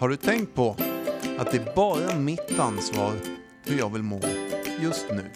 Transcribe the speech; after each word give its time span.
Har 0.00 0.08
du 0.08 0.16
tänkt 0.16 0.54
på 0.54 0.76
att 1.38 1.50
det 1.50 1.56
är 1.56 1.74
bara 1.74 2.14
mitt 2.14 2.58
ansvar 2.58 3.12
hur 3.66 3.78
jag 3.78 3.92
vill 3.92 4.02
må 4.02 4.20
just 4.80 5.06
nu? 5.10 5.30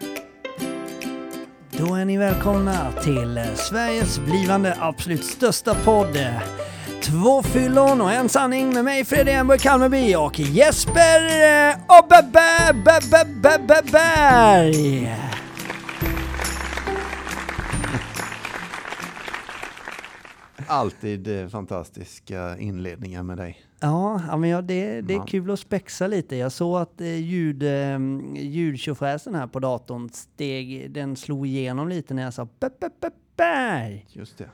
Då 1.71 1.95
är 1.95 2.04
ni 2.04 2.16
välkomna 2.16 2.92
till 2.92 3.38
eh, 3.38 3.54
Sveriges 3.54 4.19
blivande 4.19 4.77
absolut 4.80 5.25
största 5.25 5.75
podd. 5.75 6.18
Två 7.03 7.43
fyllon 7.43 8.00
och 8.00 8.12
en 8.12 8.29
sanning 8.29 8.75
med 8.75 8.85
mig 8.85 9.04
Fredrik 9.04 9.35
Enberg 9.35 9.58
Kalmarby 9.58 10.14
och 10.14 10.40
Jesper 10.40 11.21
eh, 11.68 11.75
och 11.86 12.08
Bebbe 12.08 12.72
Bebbe 12.85 13.25
Bebbe 13.43 13.82
Berg. 13.93 15.14
Alltid 20.67 21.40
eh, 21.40 21.49
fantastiska 21.49 22.58
inledningar 22.58 23.22
med 23.22 23.36
dig. 23.36 23.64
Ja, 23.84 24.22
ja, 24.29 24.36
men 24.36 24.50
ja, 24.50 24.62
det, 24.62 25.00
det 25.00 25.14
är 25.14 25.26
kul 25.26 25.50
att 25.50 25.61
spexa 25.61 26.06
lite. 26.06 26.36
Jag 26.36 26.52
såg 26.52 26.76
att 26.80 27.00
eh, 27.00 27.16
ljud, 27.16 27.62
eh, 27.62 27.98
ljudtjofräsen 28.36 29.34
här 29.34 29.46
på 29.46 29.60
datorn 29.60 30.08
steg, 30.12 30.90
den 30.90 31.16
slog 31.16 31.46
igenom 31.46 31.88
lite 31.88 32.14
när 32.14 32.22
jag 32.22 32.34
sa 32.34 32.48
Berg. 33.36 34.06
Just 34.12 34.38
det. 34.38 34.48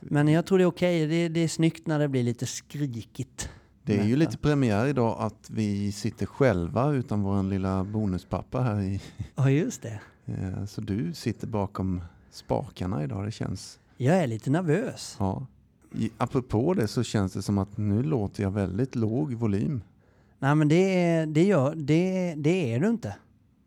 Men 0.00 0.28
jag 0.28 0.46
tror 0.46 0.58
det 0.58 0.64
är 0.64 0.68
okej. 0.68 1.06
Det, 1.06 1.28
det 1.28 1.40
är 1.40 1.48
snyggt 1.48 1.86
när 1.86 1.98
det 1.98 2.08
blir 2.08 2.22
lite 2.22 2.46
skrikigt. 2.46 3.48
Det 3.82 3.98
är 3.98 4.04
ju 4.04 4.16
lite 4.16 4.38
premiär 4.38 4.86
idag 4.86 5.16
att 5.20 5.50
vi 5.50 5.92
sitter 5.92 6.26
själva 6.26 6.92
utan 6.92 7.22
vår 7.22 7.42
lilla 7.42 7.84
bonuspappa 7.84 8.60
här. 8.60 8.80
I, 8.80 9.00
Ja, 9.34 9.50
just 9.50 9.82
det. 9.82 10.00
eh, 10.26 10.64
så 10.64 10.80
du 10.80 11.14
sitter 11.14 11.46
bakom 11.46 12.02
spakarna 12.30 13.04
idag. 13.04 13.24
Det 13.24 13.30
känns... 13.32 13.78
Jag 13.96 14.16
är 14.16 14.26
lite 14.26 14.50
nervös. 14.50 15.16
Ja. 15.18 15.46
Apropå 16.18 16.74
det 16.74 16.88
så 16.88 17.02
känns 17.02 17.32
det 17.32 17.42
som 17.42 17.58
att 17.58 17.76
nu 17.76 18.02
låter 18.02 18.42
jag 18.42 18.50
väldigt 18.50 18.94
låg 18.94 19.32
volym. 19.34 19.82
Nej, 20.38 20.54
men 20.54 20.68
det 20.68 21.04
är, 21.04 21.26
det 21.26 21.44
gör, 21.44 21.74
det, 21.74 22.34
det 22.36 22.74
är 22.74 22.80
du 22.80 22.88
inte. 22.88 23.16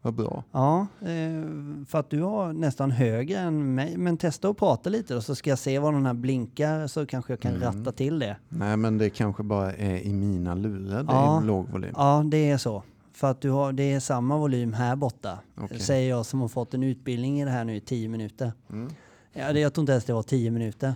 Vad 0.02 0.14
bra. 0.14 0.44
Ja, 0.52 0.88
eh, 1.02 1.44
för 1.88 2.00
att 2.00 2.10
du 2.10 2.22
har 2.22 2.54
nästan 2.54 2.92
högre 2.92 3.38
än 3.40 3.76
mig. 3.76 3.98
Men 3.98 4.18
testa 4.18 4.50
att 4.50 4.58
prata 4.58 4.90
lite 4.90 5.14
då 5.14 5.22
så 5.22 5.36
ska 5.36 5.50
jag 5.50 5.60
se 5.60 5.80
vad 5.80 5.94
den 5.94 6.06
här 6.06 6.14
blinkar 6.14 6.88
så 6.88 7.06
kanske 7.06 7.34
jag 7.34 7.40
kan 7.40 7.52
Mm. 7.56 7.64
ratta 7.64 7.92
till 7.92 8.20
det. 8.20 8.38
Nej 8.50 8.78
men 8.78 8.98
det 8.98 9.10
kanske 9.10 9.44
bara 9.44 9.74
är 9.74 9.98
i 9.98 10.14
mina 10.14 10.56
lurar 10.56 11.04
det 11.04 11.14
Ja. 11.14 11.42
är 11.42 11.46
låg 11.46 11.70
volym. 11.70 11.94
Ja, 11.98 12.24
det 12.26 12.50
är 12.50 12.58
så. 12.58 12.84
För 13.14 13.32
att 13.32 13.42
du 13.42 13.50
har, 13.50 13.74
det 13.74 13.92
är 13.94 14.00
samma 14.00 14.38
volym 14.38 14.74
här 14.74 14.96
borta. 14.96 15.40
Okej. 15.58 15.80
Säger 15.80 16.10
jag 16.10 16.26
som 16.26 16.42
har 16.42 16.48
fått 16.48 16.74
en 16.74 16.84
utbildning 16.84 17.42
i 17.42 17.46
det 17.46 17.52
här 17.52 17.66
nu 17.66 17.76
i 17.76 17.82
tio 17.82 18.08
minuter. 18.10 18.52
Mm. 18.70 18.90
Ja, 19.34 19.54
det, 19.54 19.60
jag 19.60 19.74
tror 19.74 19.82
inte 19.84 19.92
ens 19.92 20.06
det 20.06 20.14
var 20.14 20.24
tio 20.24 20.52
minuter. 20.52 20.96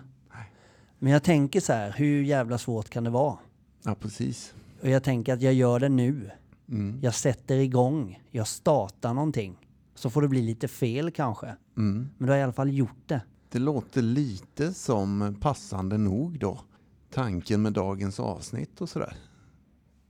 Men 1.03 1.11
jag 1.11 1.23
tänker 1.23 1.59
så 1.59 1.73
här, 1.73 1.91
hur 1.91 2.23
jävla 2.23 2.57
svårt 2.57 2.89
kan 2.89 3.03
det 3.03 3.09
vara? 3.09 3.37
Ja 3.83 3.95
precis. 3.95 4.53
Och 4.81 4.89
jag 4.89 5.03
tänker 5.03 5.33
att 5.33 5.41
jag 5.41 5.53
gör 5.53 5.79
det 5.79 5.89
nu. 5.89 6.31
Mm. 6.69 6.99
Jag 7.01 7.15
sätter 7.15 7.57
igång. 7.57 8.23
Jag 8.31 8.47
startar 8.47 9.13
någonting. 9.13 9.67
Så 9.95 10.09
får 10.09 10.21
det 10.21 10.27
bli 10.27 10.41
lite 10.41 10.67
fel 10.67 11.11
kanske. 11.11 11.55
Mm. 11.77 12.09
Men 12.17 12.27
då 12.27 12.33
har 12.33 12.39
i 12.39 12.43
alla 12.43 12.53
fall 12.53 12.73
gjort 12.73 13.07
det. 13.07 13.21
Det 13.49 13.59
låter 13.59 14.01
lite 14.01 14.73
som 14.73 15.37
passande 15.41 15.97
nog 15.97 16.39
då. 16.39 16.59
Tanken 17.13 17.61
med 17.61 17.73
dagens 17.73 18.19
avsnitt 18.19 18.81
och 18.81 18.89
sådär. 18.89 19.15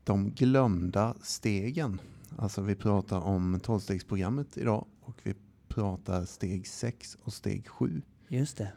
De 0.04 0.32
glömda 0.32 1.16
stegen. 1.22 2.02
Alltså 2.38 2.62
vi 2.62 2.76
pratar 2.76 3.22
om 3.22 3.60
tolvstegsprogrammet 3.60 4.58
idag 4.58 4.86
och 5.02 5.16
vi 5.24 5.34
pratar 5.68 6.26
steg 6.26 6.68
6 6.68 7.18
och 7.24 7.34
steg 7.34 7.68
7. 7.68 8.02
Just 8.28 8.58
det. 8.58 8.72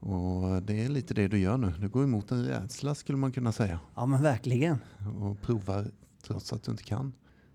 Och 0.00 0.62
det 0.62 0.84
är 0.84 0.88
lite 0.88 1.14
det 1.14 1.28
du 1.28 1.38
gör 1.38 1.56
nu. 1.56 1.72
Du 1.80 1.88
går 1.88 2.04
emot 2.04 2.30
en 2.30 2.44
rädsla 2.44 2.94
skulle 2.94 3.18
man 3.18 3.32
kunna 3.32 3.52
säga. 3.52 3.80
Ja 3.94 4.06
men 4.06 4.22
verkligen. 4.22 4.78
Och 5.20 5.40
provar 5.40 5.86
trots 6.22 6.52
att 6.52 6.62
du 6.62 6.70
inte 6.70 6.84
kan 6.84 7.12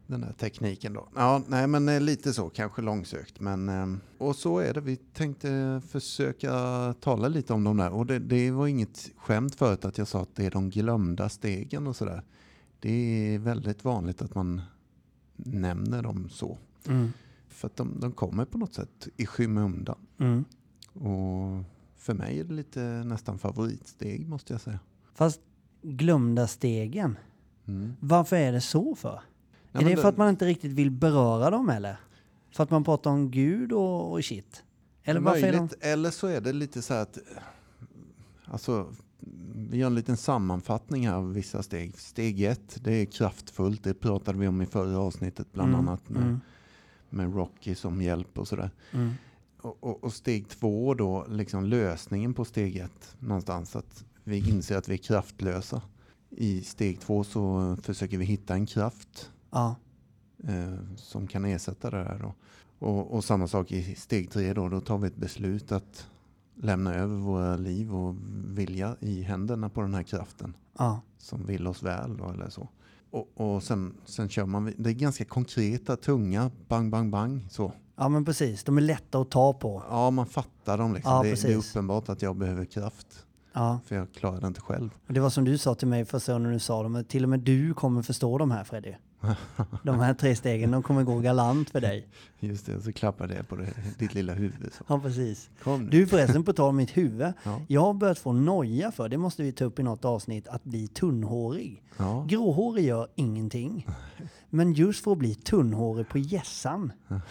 den 0.08 0.24
här 0.24 0.34
tekniken 0.34 0.94
då. 0.94 1.08
Ja, 1.16 1.44
nej 1.48 1.68
men 1.68 1.90
eh, 1.90 2.02
lite 2.02 2.34
så, 2.34 2.50
kanske 2.50 2.82
långsökt. 2.82 3.40
Men, 3.40 3.70
eh, 3.70 3.98
och 4.18 4.36
så 4.36 4.60
är 4.60 4.74
det, 4.74 4.82
vi 4.82 4.96
tänkte 4.96 5.82
försöka 5.88 6.52
tala 7.00 7.28
lite 7.28 7.54
om 7.54 7.64
de 7.64 7.78
där. 7.78 7.92
Och 7.92 8.06
det, 8.06 8.20
det 8.20 8.52
var 8.52 8.68
inget 8.68 9.12
skämt 9.18 9.56
förut 9.56 9.86
att 9.86 9.98
jag 9.98 10.08
sa 10.08 10.22
att 10.22 10.36
det 10.36 10.46
är 10.46 10.52
de 10.52 10.70
glömda 10.70 11.30
stegen 11.30 11.88
och 11.88 11.96
sådär. 11.96 12.24
Det 12.80 12.92
är 13.34 13.40
väldigt 13.40 13.84
vanligt 13.84 14.22
att 14.22 14.36
man 14.36 14.62
nämner 15.36 16.02
dem 16.02 16.30
så. 16.30 16.58
Mm. 16.88 17.14
För 17.48 17.68
att 17.68 17.76
de, 17.76 18.00
de 18.00 18.12
kommer 18.12 18.46
på 18.46 18.58
något 18.58 18.74
sätt 18.74 19.08
i 19.18 19.26
skymundan. 19.26 19.98
Mm. 20.18 20.46
Och 20.94 21.64
för 22.04 22.14
mig 22.14 22.40
är 22.40 22.44
det 22.44 22.54
lite 22.54 22.80
nästan 22.82 23.40
favoritsteg 23.40 24.28
måste 24.28 24.54
jag 24.54 24.62
säga. 24.62 24.80
Fast 25.14 25.42
glömda 25.82 26.48
stegen. 26.48 27.18
Mm. 27.66 27.94
Varför 28.00 28.36
är 28.36 28.52
det 28.52 28.62
så 28.62 28.96
för? 28.96 29.22
Nej, 29.72 29.84
är 29.86 29.90
det 29.96 30.02
för 30.02 30.10
att 30.10 30.18
man 30.18 30.30
inte 30.30 30.46
riktigt 30.46 30.72
vill 30.72 30.92
beröra 30.92 31.50
dem 31.50 31.70
eller? 31.70 31.98
För 32.52 32.64
att 32.64 32.70
man 32.70 32.84
pratar 32.84 33.12
om 33.12 33.32
Gud 33.32 33.72
och, 33.72 34.12
och 34.12 34.26
shit? 34.26 34.64
Eller 35.04 35.20
är 35.20 35.52
de... 35.52 35.58
Möjligt, 35.58 35.74
eller 35.80 36.12
så 36.12 36.28
är 36.28 36.42
det 36.42 36.54
lite 36.54 36.82
så 36.82 36.94
här 36.94 37.02
att 37.02 37.18
alltså, 38.46 38.94
vi 39.56 39.78
gör 39.78 39.88
en 39.88 39.96
liten 39.96 40.18
sammanfattning 40.18 41.08
här 41.08 41.16
av 41.16 41.34
vissa 41.34 41.64
steg. 41.64 41.98
Steg 41.98 42.44
ett, 42.44 42.78
det 42.84 42.94
är 42.94 43.06
kraftfullt. 43.06 43.84
Det 43.84 43.94
pratade 43.94 44.40
vi 44.40 44.48
om 44.48 44.62
i 44.62 44.66
förra 44.66 44.98
avsnittet 45.00 45.48
bland 45.54 45.70
Mm, 45.74 45.88
annat 45.88 46.10
med, 46.10 46.24
mm, 46.24 46.40
med 47.10 47.36
Rocky 47.36 47.76
som 47.76 48.02
hjälp 48.02 48.38
och 48.38 48.48
sådär. 48.48 48.72
mm. 48.92 49.12
Och, 49.64 49.84
och, 49.84 50.04
och 50.04 50.14
steg 50.14 50.50
två 50.50 50.94
då, 50.94 51.26
liksom 51.30 51.66
lösningen 51.66 52.34
på 52.34 52.46
steg 52.46 52.78
ett 52.78 53.16
någonstans. 53.20 53.76
Att 53.76 54.06
vi 54.24 54.50
inser 54.50 54.78
att 54.78 54.90
vi 54.90 54.94
är 54.94 54.98
kraftlösa. 54.98 55.82
I 56.30 56.62
steg 56.62 57.00
två 57.00 57.24
så 57.24 57.76
försöker 57.82 58.18
vi 58.18 58.26
hitta 58.26 58.54
en 58.54 58.66
kraft 58.66 59.32
Ja, 59.52 59.76
eh, 60.44 60.96
som 60.96 61.28
kan 61.28 61.46
ersätta 61.46 61.90
det 61.90 61.98
där. 61.98 62.20
Då. 62.20 62.34
Och, 62.88 63.14
och 63.14 63.24
samma 63.24 63.48
sak 63.48 63.72
i 63.72 63.96
steg 63.96 64.32
tre 64.32 64.54
då, 64.54 64.70
då 64.70 64.82
tar 64.82 64.98
vi 64.98 65.08
ett 65.08 65.16
beslut 65.16 65.72
att 65.72 66.08
lämna 66.56 66.94
över 66.94 67.16
våra 67.16 67.58
liv 67.58 67.96
och 67.96 68.16
vilja 68.48 68.96
i 69.00 69.22
händerna 69.22 69.70
på 69.70 69.82
den 69.82 69.94
här 69.94 70.04
kraften 70.04 70.54
ja, 70.78 71.02
som 71.18 71.46
vill 71.46 71.68
oss 71.68 71.84
väl 71.84 72.18
då, 72.18 72.30
eller 72.30 72.50
så. 72.50 72.70
Och, 73.10 73.32
och 73.34 73.64
sen, 73.64 73.94
sen 74.06 74.30
kör 74.30 74.46
man, 74.46 74.74
det 74.78 74.90
är 74.90 74.94
ganska 74.94 75.26
konkreta, 75.26 75.96
tunga, 75.96 76.52
bang, 76.68 76.92
bang, 76.92 77.12
bang 77.12 77.48
så. 77.50 77.74
Ja 77.96 78.10
men 78.10 78.26
precis. 78.26 78.64
De 78.64 78.78
är 78.78 78.82
lätta 78.82 79.20
att 79.20 79.32
ta 79.32 79.54
på. 79.54 79.84
Ja, 79.90 80.12
man 80.12 80.26
fattar 80.26 80.78
dem 80.78 80.94
liksom. 80.94 81.12
Ja, 81.14 81.24
det, 81.24 81.42
det 81.42 81.54
är 81.54 81.58
uppenbart 81.58 82.10
att 82.10 82.22
jag 82.22 82.36
behöver 82.36 82.66
kraft, 82.66 83.26
Ja, 83.54 83.80
för 83.86 83.96
jag 83.96 84.12
klarar 84.14 84.42
det 84.42 84.48
inte 84.48 84.62
själv. 84.62 84.90
och 85.08 85.14
det 85.14 85.20
var 85.20 85.30
som 85.30 85.44
du 85.46 85.58
sa 85.58 85.76
till 85.76 85.88
mig 85.88 86.06
första 86.06 86.34
gången 86.34 86.52
du 86.54 86.60
sa 86.60 86.84
dem. 86.84 87.04
Till 87.08 87.24
och 87.24 87.30
med 87.30 87.40
du 87.40 87.74
kommer 87.74 88.02
förstå 88.02 88.38
de 88.38 88.52
här 88.52 88.64
Freddy. 88.64 88.94
De 89.84 90.00
här 90.00 90.14
tre 90.14 90.36
stegen, 90.36 90.72
de 90.72 90.84
kommer 90.84 91.04
gå 91.04 91.20
galant 91.20 91.70
för 91.70 91.82
dig. 91.82 92.08
Just 92.40 92.66
det, 92.66 92.82
så 92.82 92.92
klappar 92.92 93.28
det 93.28 93.44
på 93.44 93.56
det, 93.56 93.74
ditt 94.00 94.14
lilla 94.14 94.34
huvud. 94.34 94.74
Så. 94.78 94.84
Ja, 94.88 95.00
precis. 95.00 95.50
Du 95.90 96.08
förresten, 96.08 96.44
på 96.44 96.54
tal 96.54 96.70
om 96.70 96.76
mitt 96.76 96.98
huvud. 96.98 97.34
Ja. 97.44 97.62
Jag 97.68 97.82
har 97.82 97.94
börjat 97.94 98.20
få 98.20 98.32
noja 98.34 98.92
för, 98.92 99.10
det 99.10 99.18
måste 99.18 99.44
vi 99.44 99.52
ta 99.52 99.66
upp 99.66 99.80
i 99.80 99.84
något 99.84 100.06
avsnitt, 100.06 100.48
att 100.48 100.64
bli 100.64 100.88
tunnhårig. 100.88 101.84
Ja. 101.98 102.26
Gråhårig 102.30 102.86
gör 102.86 103.08
ingenting. 103.16 103.88
Men 104.50 104.74
just 104.74 105.04
för 105.04 105.12
att 105.12 105.18
bli 105.18 105.36
tunnhårig 105.36 106.10
på 106.10 106.18
gässan. 106.18 106.92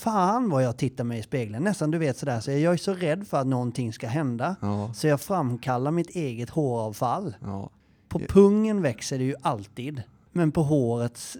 Fan 0.00 0.50
vad 0.50 0.62
jag 0.62 0.76
tittar 0.76 1.04
mig 1.04 1.18
i 1.18 1.22
spegeln. 1.22 1.64
Nästan 1.64 1.90
du 1.90 1.98
vet 1.98 2.18
sådär, 2.18 2.40
så 2.40 2.50
jag 2.50 2.72
är 2.72 2.76
så 2.76 2.94
rädd 2.94 3.26
för 3.28 3.40
att 3.40 3.46
någonting 3.46 3.92
ska 3.92 4.06
hända. 4.08 4.56
Ja. 4.60 4.94
Så 4.94 5.06
jag 5.06 5.20
framkallar 5.20 5.90
mitt 5.90 6.10
eget 6.10 6.50
håravfall. 6.50 7.34
Ja. 7.40 7.70
På 8.08 8.18
pungen 8.18 8.82
växer 8.82 9.18
det 9.18 9.24
ju 9.24 9.34
alltid. 9.42 10.02
Men 10.32 10.52
på 10.52 10.62
håret, 10.62 11.36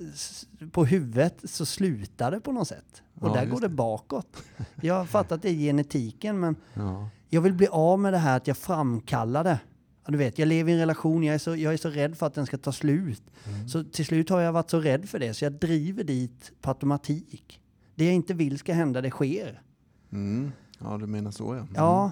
på 0.73 0.85
huvudet 0.85 1.37
så 1.45 1.67
slutar 1.67 2.31
det 2.31 2.41
på 2.41 2.53
något 2.53 2.69
sätt. 2.69 3.03
Och 3.21 3.29
Ja, 3.29 3.33
där 3.35 3.47
går 3.47 3.61
det 3.61 3.69
bakåt. 3.69 4.37
Jag 4.83 4.95
har 4.95 5.05
fattat 5.05 5.33
att 5.33 5.43
det 5.43 5.49
är 5.49 5.55
genetiken 5.55 6.41
men 6.41 6.57
Ja. 6.75 7.09
jag 7.29 7.41
vill 7.41 7.55
bli 7.55 7.67
av 7.67 7.99
med 7.99 8.13
det 8.13 8.19
här 8.19 8.37
att 8.37 8.47
jag 8.47 8.57
framkallar 8.57 9.45
det. 9.45 9.59
Du 10.07 10.19
vet, 10.19 10.39
jag 10.39 10.49
lever 10.49 10.71
i 10.71 10.75
en 10.75 10.81
relation, 10.81 11.23
jag 11.23 11.35
är, 11.35 11.39
så, 11.39 11.57
jag 11.57 11.73
är 11.73 11.77
så 11.77 11.89
rädd 11.89 12.19
för 12.19 12.27
att 12.27 12.35
den 12.35 12.47
ska 12.47 12.59
ta 12.59 12.73
slut. 12.73 13.23
Mm. 13.47 13.69
Så 13.69 13.85
till 13.85 14.05
slut 14.07 14.31
har 14.31 14.41
jag 14.41 14.53
varit 14.53 14.71
så 14.71 14.81
rädd 14.81 15.09
för 15.09 15.19
det 15.19 15.35
så 15.35 15.45
jag 15.45 15.53
driver 15.53 16.05
dit 16.05 16.53
på 16.61 16.71
automatik. 16.71 17.61
Det 18.01 18.07
jag 18.07 18.15
inte 18.15 18.35
vill 18.35 18.59
ska 18.59 18.73
hända, 18.73 19.01
det 19.01 19.11
sker. 19.11 19.63
Mm. 20.13 20.53
Ja, 20.79 20.99
du 20.99 21.07
menar 21.07 21.31
så 21.31 21.45
ja. 21.45 21.61
Mm. 21.61 21.69
Ja, 21.75 22.11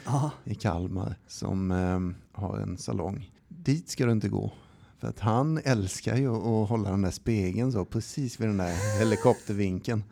Ja. 0.05 0.31
i 0.43 0.55
Kalmar, 0.55 1.15
som 1.27 1.71
eh, 1.71 2.41
har 2.41 2.57
en 2.57 2.77
salong. 2.77 3.31
Dit 3.47 3.89
ska 3.89 4.05
du 4.05 4.11
inte 4.11 4.29
gå. 4.29 4.51
För 4.99 5.07
att 5.07 5.19
han 5.19 5.57
älskar 5.63 6.15
ju 6.15 6.35
att 6.35 6.69
hålla 6.69 6.89
den 6.89 7.01
där 7.01 7.11
spegeln 7.11 7.71
så, 7.71 7.85
precis 7.85 8.39
vid 8.39 8.49
den 8.49 8.57
där 8.57 8.99
helikoptervinkeln. 8.99 10.03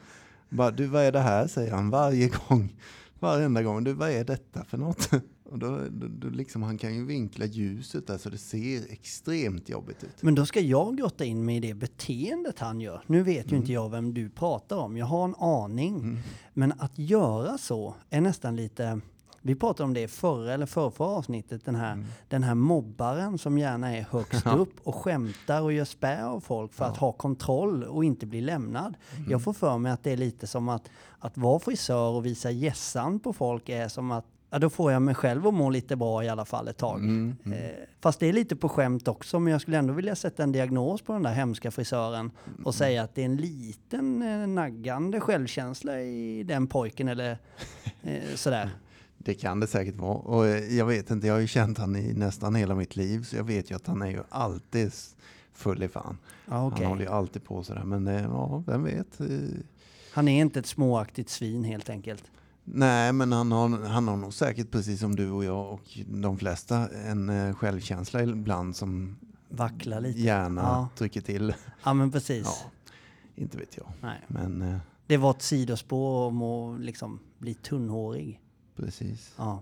Bara, 0.49 0.71
du 0.71 0.85
vad 0.85 1.03
är 1.03 1.11
det 1.11 1.19
här, 1.19 1.47
säger 1.47 1.71
han 1.71 1.89
varje 1.89 2.29
gång. 2.29 2.75
Varenda 3.19 3.63
gång. 3.63 3.83
Du 3.83 3.93
vad 3.93 4.09
är 4.09 4.23
detta 4.23 4.63
för 4.63 4.77
något? 4.77 5.09
Och 5.51 5.59
då, 5.59 5.79
då, 5.89 6.07
då 6.07 6.29
liksom, 6.29 6.63
han 6.63 6.77
kan 6.77 6.95
ju 6.95 7.05
vinkla 7.05 7.45
ljuset 7.45 8.07
där 8.07 8.17
så 8.17 8.29
det 8.29 8.37
ser 8.37 8.91
extremt 8.91 9.69
jobbigt 9.69 10.03
ut. 10.03 10.23
Men 10.23 10.35
då 10.35 10.45
ska 10.45 10.59
jag 10.59 10.97
grotta 10.97 11.25
in 11.25 11.45
mig 11.45 11.55
i 11.55 11.59
det 11.59 11.73
beteendet 11.73 12.59
han 12.59 12.81
gör. 12.81 13.01
Nu 13.07 13.23
vet 13.23 13.45
ju 13.45 13.49
Mm. 13.49 13.61
inte 13.61 13.73
jag 13.73 13.89
vem 13.89 14.13
du 14.13 14.29
pratar 14.29 14.75
om. 14.77 14.97
Jag 14.97 15.05
har 15.05 15.23
en 15.25 15.35
aning. 15.35 16.17
Men 16.53 16.73
att 16.79 16.97
göra 16.99 17.57
så 17.57 17.95
är 18.09 18.21
nästan 18.21 18.55
lite... 18.55 18.99
Vi 19.41 19.55
pratade 19.55 19.83
om 19.83 19.93
det 19.93 20.01
i 20.01 20.07
förra 20.07 20.53
eller 20.53 20.65
förra 20.65 21.05
avsnittet. 21.05 21.65
Den 21.65 21.75
här, 21.75 22.05
den 22.27 22.43
här 22.43 22.55
mobbaren 22.55 23.37
som 23.37 23.57
gärna 23.57 23.97
är 23.97 24.01
högst 24.11 24.45
Mm. 24.45 24.57
Ja. 24.57 24.61
upp 24.61 24.73
och 24.83 24.95
skämtar 24.95 25.61
och 25.61 25.73
gör 25.73 25.85
spä 25.85 26.25
av 26.25 26.39
folk 26.39 26.73
för 26.73 26.85
att 26.85 26.97
ha 26.97 27.11
kontroll 27.11 27.83
och 27.83 28.03
inte 28.05 28.25
bli 28.25 28.41
lämnad. 28.41 28.97
Mm. 29.17 29.31
Jag 29.31 29.43
får 29.43 29.53
för 29.53 29.77
mig 29.77 29.91
att 29.91 30.03
det 30.03 30.11
är 30.11 30.17
lite 30.17 30.47
som 30.47 30.69
att, 30.69 30.89
att 31.19 31.37
vara 31.37 31.59
frisör 31.59 32.09
och 32.09 32.25
visa 32.25 32.51
gässan 32.51 33.19
på 33.19 33.33
folk 33.33 33.69
är 33.69 33.87
som 33.87 34.11
att 34.11 34.25
Ja, 34.51 34.59
då 34.59 34.69
får 34.69 34.91
jag 34.91 35.01
mig 35.01 35.15
själv 35.15 35.47
att 35.47 35.53
må 35.53 35.69
lite 35.69 35.95
bra 35.95 36.23
i 36.23 36.29
alla 36.29 36.45
fall 36.45 36.67
ett 36.67 36.77
tag. 36.77 36.99
Mm, 36.99 37.35
Eh, 37.45 37.71
fast 38.01 38.19
det 38.19 38.27
är 38.29 38.33
lite 38.33 38.55
på 38.55 38.69
skämt 38.69 39.07
också, 39.07 39.39
men 39.39 39.51
jag 39.51 39.61
skulle 39.61 39.77
ändå 39.77 39.93
vilja 39.93 40.15
sätta 40.15 40.43
en 40.43 40.51
diagnos 40.51 41.01
på 41.01 41.13
den 41.13 41.23
där 41.23 41.33
hemska 41.33 41.71
frisören 41.71 42.31
Mm. 42.47 42.65
och 42.65 42.75
säga 42.75 43.03
att 43.03 43.15
det 43.15 43.21
är 43.21 43.25
en 43.25 43.37
liten 43.37 44.21
eh, 44.41 44.47
naggande 44.47 45.19
självkänsla 45.19 46.01
i 46.01 46.43
den 46.43 46.67
pojken 46.67 47.07
eller 47.07 47.37
eh, 48.03 48.35
sådär. 48.35 48.69
Det 49.17 49.33
kan 49.33 49.59
det 49.59 49.67
säkert 49.67 49.95
vara. 49.95 50.13
Och 50.17 50.47
eh, 50.47 50.77
jag 50.77 50.85
vet 50.85 51.11
inte, 51.11 51.27
jag 51.27 51.33
har 51.33 51.41
ju 51.41 51.47
känt 51.47 51.77
han 51.77 51.95
i 51.95 52.13
nästan 52.13 52.55
hela 52.55 52.75
mitt 52.75 52.95
liv. 52.95 53.23
Så 53.23 53.35
jag 53.35 53.43
vet 53.43 53.71
ju 53.71 53.75
att 53.75 53.87
han 53.87 54.01
är 54.01 54.07
ju 54.09 54.19
alltid 54.29 54.91
full 55.53 55.83
i 55.83 55.87
fan. 55.87 56.17
Ja, 56.45 56.67
okej. 56.67 56.77
Han 56.83 56.91
håller 56.91 57.03
ju 57.05 57.11
alltid 57.11 57.43
på 57.43 57.63
sådär. 57.63 57.83
Men 57.83 58.07
eh, 58.07 58.21
ja, 58.23 58.63
vem 58.67 58.83
vet. 58.83 59.19
eh, 59.21 59.27
Han 60.13 60.27
är 60.27 60.41
inte 60.41 60.59
ett 60.59 60.65
småaktigt 60.65 61.29
svin 61.29 61.63
helt 61.63 61.89
enkelt. 61.89 62.23
Nej, 62.73 63.13
men 63.13 63.31
han 63.31 63.51
har, 63.51 63.69
han 63.87 64.07
har 64.07 64.17
nog 64.17 64.33
säkert 64.33 64.71
precis 64.71 64.99
som 64.99 65.15
du 65.15 65.29
och 65.31 65.43
jag 65.45 65.73
och 65.73 65.99
de 66.07 66.37
flesta 66.37 66.87
en 66.89 67.29
eh, 67.29 67.55
självkänsla 67.55 68.23
ibland 68.23 68.75
som 68.75 69.15
Vacklar 69.49 70.01
lite. 70.01 70.19
gärna 70.19 70.61
Ja. 70.61 70.89
trycker 70.97 71.21
till. 71.21 71.53
Ja, 71.83 71.93
men 71.93 72.11
precis. 72.11 72.45
Ja, 72.45 72.71
inte 73.35 73.57
vet 73.57 73.77
jag. 73.77 73.87
Nej. 74.01 74.21
Men 74.27 74.61
eh, 74.61 74.77
Det 75.07 75.17
var 75.17 75.31
ett 75.31 75.41
sidospår 75.41 76.27
om 76.27 76.41
att 76.41 76.79
liksom 76.81 77.19
bli 77.37 77.53
tunnhårig. 77.53 78.41
precis. 78.75 79.33
Ja. 79.37 79.61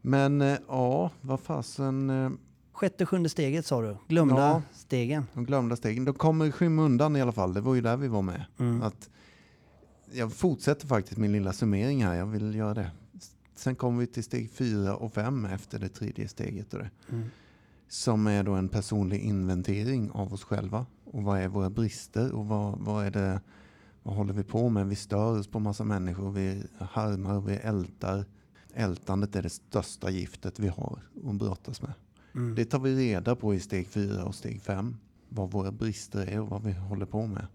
Men 0.00 0.40
eh, 0.40 0.58
ja, 0.68 1.10
vad 1.20 1.40
fasen. 1.40 2.38
Sjätte, 2.72 3.06
sjunde 3.06 3.28
steget 3.28 3.66
sa 3.66 3.80
du. 3.82 3.96
Glömda 4.08 4.36
Ja. 4.36 4.62
stegen. 4.72 5.24
de 5.34 5.44
glömda 5.44 5.76
stegen. 5.76 6.04
De 6.04 6.14
kommer 6.14 6.44
i 6.46 6.52
skymundan 6.52 7.16
i 7.16 7.22
alla 7.22 7.32
fall. 7.32 7.54
Det 7.54 7.60
var 7.60 7.74
ju 7.74 7.80
där 7.80 7.96
vi 7.96 8.08
var 8.08 8.22
med. 8.22 8.44
Mm. 8.58 8.82
Att 8.82 9.10
jag 10.14 10.32
fortsätter 10.32 10.86
faktiskt 10.86 11.18
min 11.18 11.32
lilla 11.32 11.52
summering 11.52 12.04
här. 12.04 12.14
Jag 12.14 12.26
vill 12.26 12.54
göra 12.54 12.74
det. 12.74 12.90
Sen 13.54 13.74
kommer 13.74 14.00
vi 14.00 14.06
till 14.06 14.24
steg 14.24 14.50
fyra 14.50 14.96
och 14.96 15.12
fem 15.12 15.44
efter 15.44 15.78
det 15.78 15.88
tredje 15.88 16.28
steget. 16.28 16.74
Och 16.74 16.80
det. 16.80 16.90
Mm. 17.10 17.28
Som 17.88 18.26
är 18.26 18.42
då 18.42 18.52
en 18.52 18.68
personlig 18.68 19.20
inventering 19.20 20.10
av 20.10 20.32
oss 20.32 20.44
själva. 20.44 20.86
Och 21.04 21.22
vad 21.22 21.38
är 21.38 21.48
våra 21.48 21.70
brister 21.70 22.32
och 22.32 22.46
vad, 22.46 22.78
vad 22.78 23.06
är 23.06 23.10
det 23.10 23.40
vad 24.02 24.14
håller 24.14 24.34
vi 24.34 24.44
på 24.44 24.68
med? 24.68 24.86
Vi 24.86 24.94
stör 24.94 25.38
oss 25.38 25.46
på 25.46 25.58
massa 25.60 25.84
människor, 25.84 26.30
vi 26.30 26.64
harmar 26.78 27.34
och 27.34 27.48
vi 27.48 27.54
ältar. 27.54 28.24
Ältandet 28.74 29.36
är 29.36 29.42
det 29.42 29.50
största 29.50 30.10
giftet 30.10 30.58
vi 30.58 30.68
har 30.68 31.02
att 31.26 31.34
brottas 31.34 31.82
med. 31.82 31.92
Mm. 32.34 32.54
Det 32.54 32.64
tar 32.64 32.78
vi 32.78 32.96
reda 32.96 33.36
på 33.36 33.54
i 33.54 33.60
steg 33.60 33.88
fyra 33.88 34.24
och 34.24 34.34
steg 34.34 34.62
fem. 34.62 34.96
Vad 35.28 35.50
våra 35.50 35.72
brister 35.72 36.26
är 36.26 36.40
och 36.40 36.48
vad 36.48 36.62
vi 36.62 36.72
håller 36.72 37.06
på 37.06 37.26
med. 37.26 37.46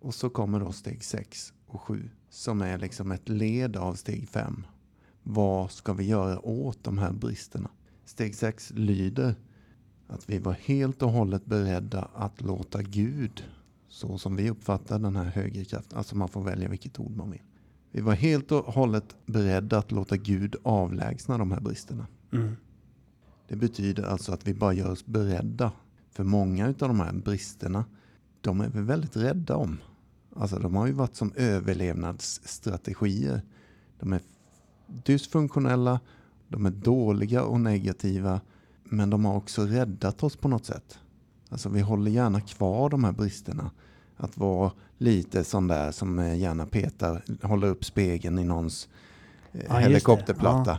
Och 0.00 0.14
så 0.14 0.30
kommer 0.30 0.60
då 0.60 0.72
steg 0.72 1.04
sex 1.04 1.52
och 1.74 1.96
som 2.30 2.62
är 2.62 2.78
liksom 2.78 3.12
ett 3.12 3.28
led 3.28 3.76
av 3.76 3.94
steg 3.94 4.28
fem. 4.28 4.66
Vad 5.22 5.70
ska 5.70 5.92
vi 5.92 6.04
göra 6.04 6.46
åt 6.46 6.84
de 6.84 6.98
här 6.98 7.12
bristerna? 7.12 7.70
Steg 8.04 8.34
sex 8.34 8.72
lyder 8.74 9.34
att 10.06 10.30
vi 10.30 10.38
var 10.38 10.52
helt 10.52 11.02
och 11.02 11.10
hållet 11.10 11.46
beredda 11.46 12.08
att 12.14 12.40
låta 12.40 12.82
Gud, 12.82 13.44
så 13.88 14.18
som 14.18 14.36
vi 14.36 14.50
uppfattar 14.50 14.98
den 14.98 15.16
här 15.16 15.24
högre 15.24 15.64
kraften, 15.64 15.98
alltså 15.98 16.16
man 16.16 16.28
får 16.28 16.42
välja 16.42 16.68
vilket 16.68 17.00
ord 17.00 17.16
man 17.16 17.30
vill. 17.30 17.42
Vi 17.90 18.00
var 18.00 18.14
helt 18.14 18.52
och 18.52 18.64
hållet 18.64 19.16
beredda 19.26 19.78
att 19.78 19.92
låta 19.92 20.16
Gud 20.16 20.56
avlägsna 20.62 21.38
de 21.38 21.52
här 21.52 21.60
bristerna. 21.60 22.06
Mm. 22.32 22.56
Det 23.48 23.56
betyder 23.56 24.02
alltså 24.02 24.32
att 24.32 24.46
vi 24.46 24.54
bara 24.54 24.72
gör 24.72 24.90
oss 24.90 25.06
beredda. 25.06 25.72
För 26.10 26.24
många 26.24 26.66
av 26.66 26.74
de 26.74 27.00
här 27.00 27.12
bristerna, 27.12 27.84
de 28.40 28.60
är 28.60 28.68
vi 28.68 28.80
väldigt 28.80 29.16
rädda 29.16 29.56
om. 29.56 29.78
Alltså 30.36 30.58
de 30.58 30.74
har 30.74 30.86
ju 30.86 30.92
varit 30.92 31.16
som 31.16 31.32
överlevnadsstrategier. 31.36 33.42
De 33.98 34.12
är 34.12 34.20
dysfunktionella, 34.86 36.00
de 36.48 36.66
är 36.66 36.70
dåliga 36.70 37.44
och 37.44 37.60
negativa, 37.60 38.40
men 38.84 39.10
de 39.10 39.24
har 39.24 39.36
också 39.36 39.62
räddat 39.62 40.22
oss 40.22 40.36
på 40.36 40.48
något 40.48 40.66
sätt. 40.66 40.98
Alltså 41.48 41.68
vi 41.68 41.80
håller 41.80 42.10
gärna 42.10 42.40
kvar 42.40 42.90
de 42.90 43.04
här 43.04 43.12
bristerna. 43.12 43.70
Att 44.16 44.36
vara 44.36 44.72
lite 44.98 45.44
sån 45.44 45.68
där 45.68 45.92
som 45.92 46.18
eh, 46.18 46.38
gärna 46.38 46.66
petar, 46.66 47.22
håller 47.42 47.68
upp 47.68 47.84
spegeln 47.84 48.38
i 48.38 48.44
någons 48.44 48.88
eh, 49.52 49.74
det. 49.74 49.80
helikopterplatta. 49.80 50.78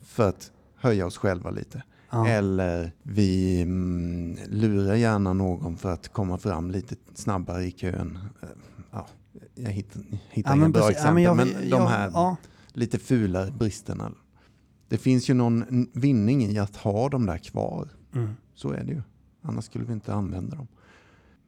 För 0.00 0.28
att 0.28 0.52
höja 0.74 1.06
oss 1.06 1.16
själva 1.16 1.50
lite. 1.50 1.82
Ja. 2.10 2.28
Eller 2.28 2.92
vi 3.02 3.62
mm, 3.62 4.38
lurar 4.48 4.94
gärna 4.94 5.32
någon 5.32 5.76
för 5.76 5.92
att 5.92 6.08
komma 6.08 6.38
fram 6.38 6.70
lite 6.70 6.96
snabbare 7.14 7.64
i 7.64 7.70
kön. 7.70 8.18
Ja, 8.90 9.06
jag 9.54 9.70
hittar, 9.70 10.02
hittar 10.30 10.50
Ja, 10.50 10.56
inga 10.56 10.68
bra 10.68 10.90
exempel, 10.90 11.14
men 11.14 11.22
jag- 11.22 11.36
men, 11.36 11.48
de 11.48 11.68
jag- 11.68 11.88
här 11.88 12.10
ja. 12.14 12.36
lite 12.72 12.98
fulare 12.98 13.50
bristerna. 13.50 14.12
Det 14.88 14.98
finns 14.98 15.30
ju 15.30 15.34
någon 15.34 15.86
vinning 15.92 16.42
i 16.42 16.58
att 16.58 16.76
ha 16.76 17.08
dem 17.08 17.26
där 17.26 17.38
kvar. 17.38 17.88
Mm. 18.14 18.30
Så 18.54 18.70
är 18.70 18.84
det 18.84 18.92
ju. 18.92 19.02
Annars 19.42 19.64
skulle 19.64 19.84
vi 19.84 19.92
inte 19.92 20.14
använda 20.14 20.56
dem. 20.56 20.66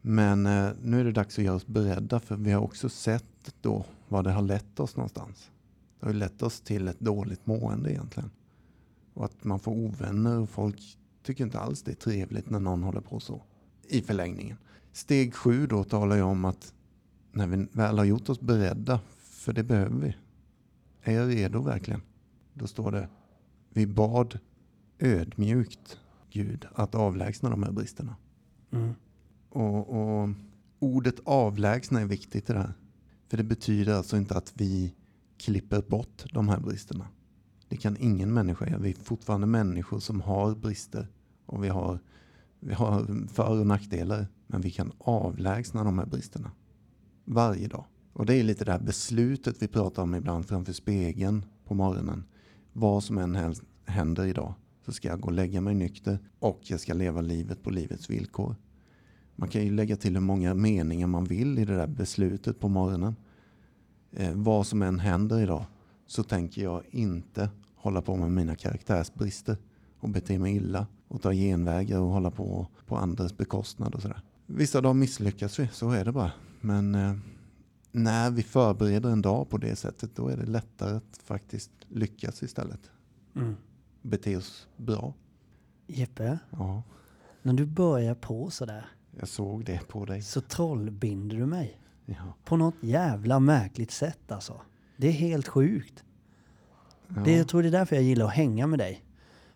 Men 0.01 0.47
eh, 0.47 0.71
nu 0.83 1.01
är 1.01 1.05
det 1.05 1.13
dags 1.13 1.39
att 1.39 1.45
göra 1.45 1.57
oss 1.57 1.67
beredda 1.67 2.21
för 2.21 2.37
vi 2.37 2.53
har 2.53 2.61
också 2.61 2.89
sett 2.89 3.55
då 3.61 3.85
vad 4.09 4.25
det 4.25 4.33
har 4.33 4.43
lett 4.43 4.81
oss 4.81 4.97
någonstans. 4.97 5.51
Det 6.01 6.07
har 6.07 6.13
ju 6.13 6.19
lett 6.19 6.43
oss 6.43 6.61
till 6.61 6.89
ett 6.89 7.01
dåligt 7.01 7.47
mående 7.47 7.93
egentligen. 7.93 8.31
Och 9.15 9.25
att 9.25 9.45
man 9.45 9.59
får 9.61 9.73
ovänner 9.73 10.39
och 10.39 10.49
folk 10.51 10.81
tycker 11.23 11.45
inte 11.45 11.59
alls 11.59 11.83
det 11.83 11.91
är 11.91 11.95
trevligt 11.95 12.51
när 12.51 12.61
någon 12.61 12.83
håller 12.83 13.01
på 13.01 13.21
så. 13.21 13.43
I 13.89 14.03
förlängningen. 14.03 14.57
Steg 14.93 15.35
sju 15.35 15.67
då 15.67 15.85
talar 15.85 16.17
jag 16.17 16.29
om 16.29 16.45
att 16.45 16.73
när 17.33 17.47
vi 17.47 17.67
väl 17.73 17.99
har 17.99 18.05
gjort 18.05 18.29
oss 18.29 18.41
beredda, 18.41 19.01
för 19.19 19.53
det 19.53 19.63
behöver 19.63 19.97
vi. 19.97 20.17
Är 21.03 21.13
jag 21.13 21.29
redo 21.29 21.63
verkligen? 21.63 22.03
Då 22.55 22.67
står 22.67 22.93
det, 22.93 23.09
vi 23.69 23.87
bad 23.87 24.39
ödmjukt 24.99 25.99
Gud 26.31 26.67
att 26.75 26.95
avlägsna 26.95 27.51
de 27.51 27.63
här 27.63 27.73
bristerna. 27.73 28.17
Mm. 28.71 28.95
Och, 29.49 29.89
och 29.89 30.29
ordet 30.79 31.21
avlägsna 31.25 32.01
är 32.01 32.07
viktigt 32.07 32.51
i 32.51 32.53
det 32.53 32.59
här. 32.59 32.73
För 33.29 33.37
det 33.37 33.45
betyder 33.45 33.95
alltså 33.95 34.17
inte 34.17 34.37
att 34.37 34.53
vi 34.57 34.95
klipper 35.39 35.83
bort 35.83 36.25
de 36.33 36.49
här 36.49 36.61
bristerna. 36.61 37.09
Det 37.69 37.77
kan 37.77 37.97
ingen 37.97 38.35
människa 38.35 38.67
göra. 38.67 38.79
Vi 38.79 38.91
är 38.91 38.95
fortfarande 38.95 39.47
människor 39.47 39.99
som 39.99 40.21
har 40.21 40.55
brister. 40.55 41.09
Och 41.47 41.65
vi 41.65 41.69
har, 41.69 41.99
vi 42.61 42.75
har 42.75 43.27
för 43.29 43.61
och 43.61 43.67
nackdelar. 43.67 44.27
Men 44.47 44.61
vi 44.61 44.71
kan 44.71 44.93
avlägsna 44.99 45.85
de 45.85 45.99
här 45.99 46.07
bristerna. 46.07 46.51
Varje 47.25 47.69
dag. 47.69 47.85
Och 48.13 48.27
det 48.27 48.35
är 48.35 48.43
lite 48.43 48.65
det 48.65 48.73
här 48.73 48.81
beslutet 48.81 49.63
vi 49.63 49.69
pratar 49.69 50.03
om 50.03 50.15
ibland 50.15 50.47
framför 50.47 50.73
spegeln 50.73 51.45
på 51.65 51.75
morgonen. 51.75 52.25
Vad 52.73 53.05
som 53.05 53.19
än 53.19 53.55
händer 53.85 54.27
idag 54.27 54.55
så 54.85 54.93
ska 54.93 55.09
jag 55.09 55.21
gå 55.21 55.27
och 55.27 55.33
lägga 55.33 55.61
mig 55.61 55.75
nykter 55.75 56.19
och 56.39 56.61
jag 56.63 56.81
ska 56.81 56.95
leva 56.95 57.21
livet 57.21 57.63
på 57.63 57.71
livets 57.71 58.11
villkor. 58.11 58.57
Man 59.37 59.49
kan 59.49 59.65
ju 59.65 59.71
lägga 59.71 59.97
till 59.97 60.15
hur 60.15 60.21
många 60.21 60.55
meningar 60.55 61.07
man 61.07 61.25
vill 61.25 61.59
i 61.59 61.65
det 61.65 61.77
där 61.77 61.87
beslutet 61.87 62.61
på 62.61 62.69
morgonen. 62.69 63.17
Eh, 64.13 64.33
vad 64.35 64.67
som 64.67 64.83
än 64.83 64.99
händer 64.99 65.41
idag 65.41 65.65
så 66.07 66.23
tänker 66.23 66.63
jag 66.63 66.83
inte 66.91 67.51
hålla 67.75 68.03
på 68.03 68.17
med 68.17 68.33
mina 68.33 68.55
karaktärsbrister 68.55 69.57
och 70.01 70.09
bete 70.09 70.39
mig 70.39 70.57
illa 70.57 70.87
och 71.09 71.23
ta 71.23 71.33
genvägar 71.33 72.01
och 72.01 72.09
hålla 72.09 72.31
på 72.31 72.67
på 72.87 72.97
andras 72.97 73.37
bekostnad 73.37 73.95
och 73.95 74.03
sådär. 74.03 74.23
Vissa 74.47 74.81
dagar 74.81 74.95
misslyckas 74.95 75.59
vi, 75.59 75.69
så 75.73 75.91
är 75.91 76.05
det 76.05 76.13
bara. 76.13 76.33
Men 76.65 76.95
eh, 76.95 77.15
när 77.93 78.31
vi 78.31 78.43
förbereder 78.43 79.11
en 79.11 79.23
dag 79.23 79.51
på 79.51 79.59
det 79.59 79.77
sättet 79.77 80.17
då 80.17 80.29
är 80.29 80.37
det 80.37 80.47
lättare 80.47 80.97
att 80.97 81.21
faktiskt 81.25 81.71
lyckas 81.89 82.43
istället. 82.43 82.91
Mm. 83.35 83.57
Bete 84.03 84.37
oss 84.37 84.69
bra. 84.77 85.15
Jeppe, 85.87 86.39
Ja, 86.51 86.83
när 87.43 87.53
du 87.53 87.67
börjar 87.67 88.15
på 88.15 88.51
sådär 88.51 88.87
jag 89.19 89.29
såg 89.29 89.65
det 89.65 89.89
på 89.89 90.05
dig. 90.05 90.23
så 90.23 90.41
trollbinder 90.41 91.37
du 91.37 91.47
mig. 91.47 91.81
Ja. 92.07 92.35
På 92.45 92.57
något 92.57 92.75
jävla 92.81 93.41
märkligt 93.41 93.91
sätt 93.91 94.33
alltså. 94.33 94.61
Det 94.97 95.09
är 95.09 95.13
helt 95.13 95.49
sjukt. 95.49 96.05
Ja. 97.09 97.23
Det, 97.25 97.37
jag 97.37 97.49
tror 97.49 97.63
det 97.63 97.69
är 97.69 97.73
därför 97.73 97.97
jag 97.97 98.05
gillar 98.05 98.27
att 98.27 98.33
hänga 98.33 98.67
med 98.67 98.79
dig. 98.79 99.05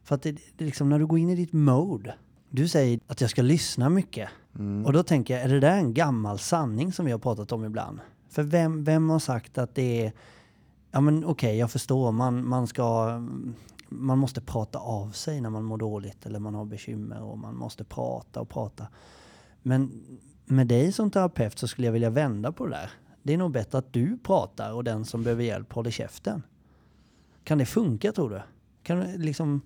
För 0.03 0.15
att 0.15 0.23
det, 0.23 0.33
det 0.33 0.65
är 0.65 0.67
liksom 0.67 0.89
när 0.89 0.99
du 0.99 1.07
går 1.07 1.19
in 1.19 1.31
i 1.31 1.37
ditt 1.37 1.53
mode 1.53 2.15
Du 2.51 2.69
säger 2.69 3.01
att 3.07 3.21
jag 3.21 3.31
ska 3.31 3.43
lyssna 3.43 3.89
mycket. 3.89 4.29
Mm. 4.59 4.87
Och 4.87 4.93
då 4.93 5.03
tänker 5.03 5.35
jag, 5.35 5.43
är 5.43 5.49
det 5.49 5.61
där 5.61 5.77
en 5.77 5.95
gammal 5.95 6.39
sanning 6.39 6.93
som 6.93 7.07
vi 7.07 7.13
har 7.13 7.19
pratat 7.19 7.53
om 7.53 7.65
ibland? 7.65 8.01
För 8.29 8.43
vem, 8.43 8.85
vem 8.85 9.11
har 9.11 9.19
sagt 9.19 9.59
att 9.59 9.75
det 9.75 10.05
är... 10.05 10.13
Ja 10.91 11.01
men 11.01 11.25
okej, 11.25 11.59
jag 11.59 11.71
förstår. 11.71 12.13
Man, 12.13 12.49
man 12.49 12.67
ska... 12.67 13.19
Man 13.89 14.19
måste 14.19 14.41
prata 14.41 14.79
av 14.79 15.11
sig 15.11 15.41
när 15.41 15.51
man 15.51 15.65
mår 15.65 15.79
dåligt 15.79 16.27
eller 16.27 16.39
man 16.39 16.55
har 16.55 16.65
bekymmer 16.65 17.23
och 17.23 17.39
man 17.39 17.57
måste 17.57 17.85
prata 17.85 18.41
och 18.41 18.49
prata. 18.49 18.87
Men 19.63 20.03
med 20.45 20.67
dig 20.67 20.93
som 20.93 21.11
terapeut 21.11 21.59
så 21.59 21.69
skulle 21.69 21.87
jag 21.87 21.93
vilja 21.93 22.11
vända 22.11 22.53
på 22.53 22.67
det 22.67 22.71
där. 22.71 22.91
Det 23.23 23.35
är 23.35 23.39
nog 23.39 23.53
bättre 23.53 23.79
att 23.79 23.93
du 23.93 24.19
pratar 24.19 24.73
och 24.73 24.85
den 24.85 25.05
som 25.05 25.23
behöver 25.23 25.45
hjälp 25.45 25.73
håller 25.73 25.91
käften. 25.91 26.43
Kan 27.45 27.59
det 27.59 27.67
funka 27.67 28.13
tror 28.13 28.31
du? 28.31 28.43
Kan 28.83 29.01
du, 29.01 29.19
liksom, 29.19 29.61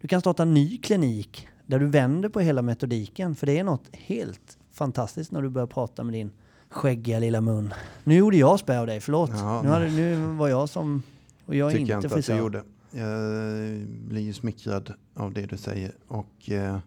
du 0.00 0.08
kan 0.08 0.20
starta 0.20 0.42
en 0.42 0.54
ny 0.54 0.78
klinik 0.78 1.48
där 1.66 1.78
du 1.78 1.86
vänder 1.86 2.28
på 2.28 2.40
hela 2.40 2.62
metodiken. 2.62 3.34
För 3.34 3.46
det 3.46 3.58
är 3.58 3.64
något 3.64 3.88
helt 3.92 4.58
fantastiskt 4.72 5.32
när 5.32 5.42
du 5.42 5.48
börjar 5.48 5.66
prata 5.66 6.04
med 6.04 6.14
din 6.14 6.30
skäggiga 6.68 7.18
lilla 7.18 7.40
mun. 7.40 7.74
Nu 8.04 8.14
gjorde 8.14 8.36
jag 8.36 8.60
spä 8.60 8.80
av 8.80 8.86
dig, 8.86 9.00
förlåt. 9.00 9.30
Ja, 9.32 9.62
nu, 9.62 9.68
hade, 9.68 9.90
nu 9.90 10.16
var 10.16 10.48
jag 10.48 10.68
som... 10.68 11.02
Och 11.46 11.54
jag 11.54 11.68
är 11.68 11.70
tycker 11.70 11.80
inte 11.80 11.92
jag 11.92 12.04
inte 12.04 12.18
att 12.18 12.26
du 12.26 12.36
gjorde. 12.36 12.62
Jag 12.90 13.86
blir 14.08 14.22
ju 14.22 14.32
smickrad 14.32 14.94
av 15.14 15.32
det 15.32 15.46
du 15.46 15.56
säger. 15.56 15.92
Och 16.08 16.50
eh, 16.50 16.78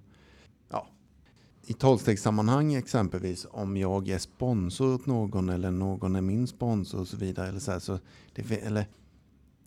ja, 0.70 0.88
i 1.66 1.74
tolvstegssammanhang 1.74 2.74
exempelvis, 2.74 3.48
om 3.52 3.78
jag 3.78 4.10
är 4.10 4.18
sponsor 4.18 4.94
åt 4.94 5.06
någon 5.06 5.50
eller 5.50 5.72
någon 5.72 6.16
är 6.16 6.22
min 6.22 6.48
sponsor 6.48 7.00
och 7.00 7.08
så 7.08 7.18
vidare. 7.18 7.48
Eller 7.48 7.60
så 7.60 7.72
här, 7.72 7.80
så 7.80 8.00
det, 8.36 8.52
eller, 8.52 8.88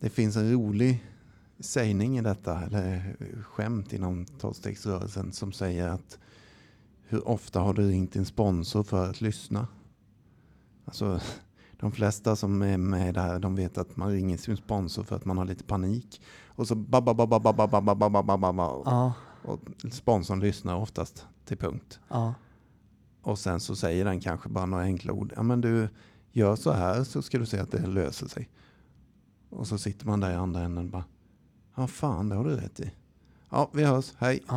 det 0.01 0.11
finns 0.11 0.37
en 0.37 0.53
rolig 0.53 1.05
sägning 1.61 2.19
i 2.19 2.23
detta, 2.23 2.61
eller 2.63 3.17
skämt 3.43 3.93
inom 3.93 4.25
tolvstegsrörelsen 4.25 5.33
som 5.33 5.53
säger 5.53 5.89
att 5.89 6.19
hur 7.03 7.29
ofta 7.29 7.61
har 7.61 7.75
du 7.75 7.89
ringt 7.89 8.13
din 8.13 8.25
sponsor 8.27 8.83
för 8.83 9.11
att 9.11 9.21
lyssna? 9.21 9.67
Alltså, 10.85 11.21
de 11.73 11.93
flesta 11.93 12.37
som 12.37 12.63
är 12.63 12.79
med 12.79 13.15
där, 13.15 13.39
de 13.39 13.55
vet 13.57 13.79
att 13.79 13.97
man 13.97 14.11
ringer 14.11 14.37
sin 14.37 14.57
sponsor 14.57 15.03
för 15.03 15.17
att 15.17 15.25
man 15.25 15.39
har 15.39 15.45
lite 15.45 15.65
panik. 15.65 16.23
Och 16.47 16.69
så 16.69 16.75
babba, 16.75 17.15
babba, 17.15 17.39
babba, 17.39 17.67
babba, 17.67 17.95
babba, 17.95 18.23
babba, 18.23 18.37
babba. 18.53 18.83
Ja, 18.85 19.13
Och 19.43 19.61
sponsorn 19.93 20.41
lyssnar 20.41 20.75
oftast 20.77 21.27
till 21.45 21.57
punkt. 21.59 22.01
ja, 22.09 22.35
Och 23.23 23.39
sen 23.39 23.61
så 23.61 23.77
säger 23.77 24.05
den 24.05 24.21
kanske 24.21 24.49
bara 24.49 24.67
några 24.67 24.85
enkla 24.85 25.13
ord. 25.13 25.33
Ja 25.37 25.43
men 25.43 25.61
du, 25.61 25.89
gör 26.33 26.57
så 26.57 26.73
här 26.73 27.05
så 27.05 27.23
ska 27.23 27.39
du 27.39 27.47
se 27.47 27.59
att 27.59 27.71
det 27.71 27.87
löser 27.87 28.29
sig. 28.29 28.49
Och 29.51 29.67
så 29.67 29.79
sitter 29.79 30.07
man 30.07 30.21
där 30.21 30.31
i 30.31 30.35
andra 30.35 30.61
änden 30.61 30.85
och 30.85 30.91
bara, 30.91 31.05
ja 31.81 31.87
fan 31.87 32.29
det 32.29 32.35
har 32.37 32.45
du 32.45 32.57
rätt 32.57 32.81
i. 32.81 32.91
Ja, 33.51 33.71
vi 33.73 33.85
hörs, 33.85 34.13
hej. 34.19 34.43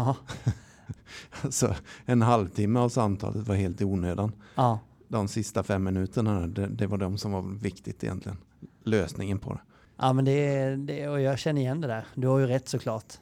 Alltså 1.43 1.75
en 2.05 2.21
halvtimme 2.21 2.79
av 2.79 2.89
samtalet 2.89 3.47
var 3.47 3.55
helt 3.55 3.81
i 3.81 3.85
onödan. 3.85 4.31
ja. 4.55 4.79
De 5.07 5.27
sista 5.27 5.63
fem 5.63 5.83
minuterna, 5.83 6.47
det, 6.47 6.67
det 6.67 6.87
var 6.87 6.97
de 6.97 7.17
som 7.17 7.31
var 7.31 7.41
viktigt 7.41 8.03
egentligen. 8.03 8.37
Lösningen 8.83 9.39
på 9.39 9.53
det. 9.53 9.59
Ja 9.97 10.13
men 10.13 10.25
det 10.25 10.75
det, 10.75 11.07
och 11.09 11.21
jag 11.21 11.39
känner 11.39 11.61
igen 11.61 11.81
det 11.81 11.87
där. 11.87 12.05
Du 12.15 12.27
har 12.27 12.39
ju 12.39 12.47
rätt 12.47 12.69
såklart. 12.69 13.13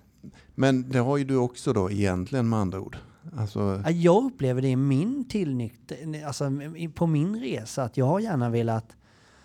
Men 0.55 0.89
det 0.89 0.99
har 0.99 1.17
ju 1.17 1.23
du 1.23 1.35
också 1.35 1.73
då 1.73 1.91
egentligen 1.91 2.49
med 2.49 2.59
andra 2.59 2.79
ord. 2.81 2.97
Alltså, 3.37 3.81
Ja, 3.85 3.89
Jag 3.91 4.23
upplever 4.23 4.61
det 4.61 4.67
i 4.67 4.75
min 4.75 5.27
tillnykt, 5.27 5.91
alltså 6.27 6.51
på 6.95 7.07
min 7.07 7.39
resa, 7.39 7.83
att 7.83 7.97
jag 7.97 8.05
har 8.05 8.19
gärna 8.19 8.49
velat 8.49 8.95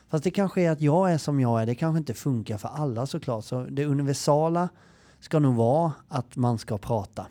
Fast 0.08 0.24
det 0.24 0.30
kanske 0.30 0.62
är 0.62 0.70
att 0.70 0.80
jag 0.80 1.12
är 1.12 1.18
som 1.18 1.40
jag 1.40 1.62
är, 1.62 1.66
det 1.66 1.74
kanske 1.74 1.98
inte 1.98 2.14
funkar 2.14 2.58
för 2.58 2.68
alla 2.68 3.06
såklart. 3.06 3.44
Så 3.44 3.62
det 3.62 3.84
universala 3.84 4.68
ska 5.20 5.38
nog 5.38 5.54
vara 5.54 5.92
att 6.08 6.36
man 6.36 6.58
ska 6.58 6.78
prata. 6.78 7.26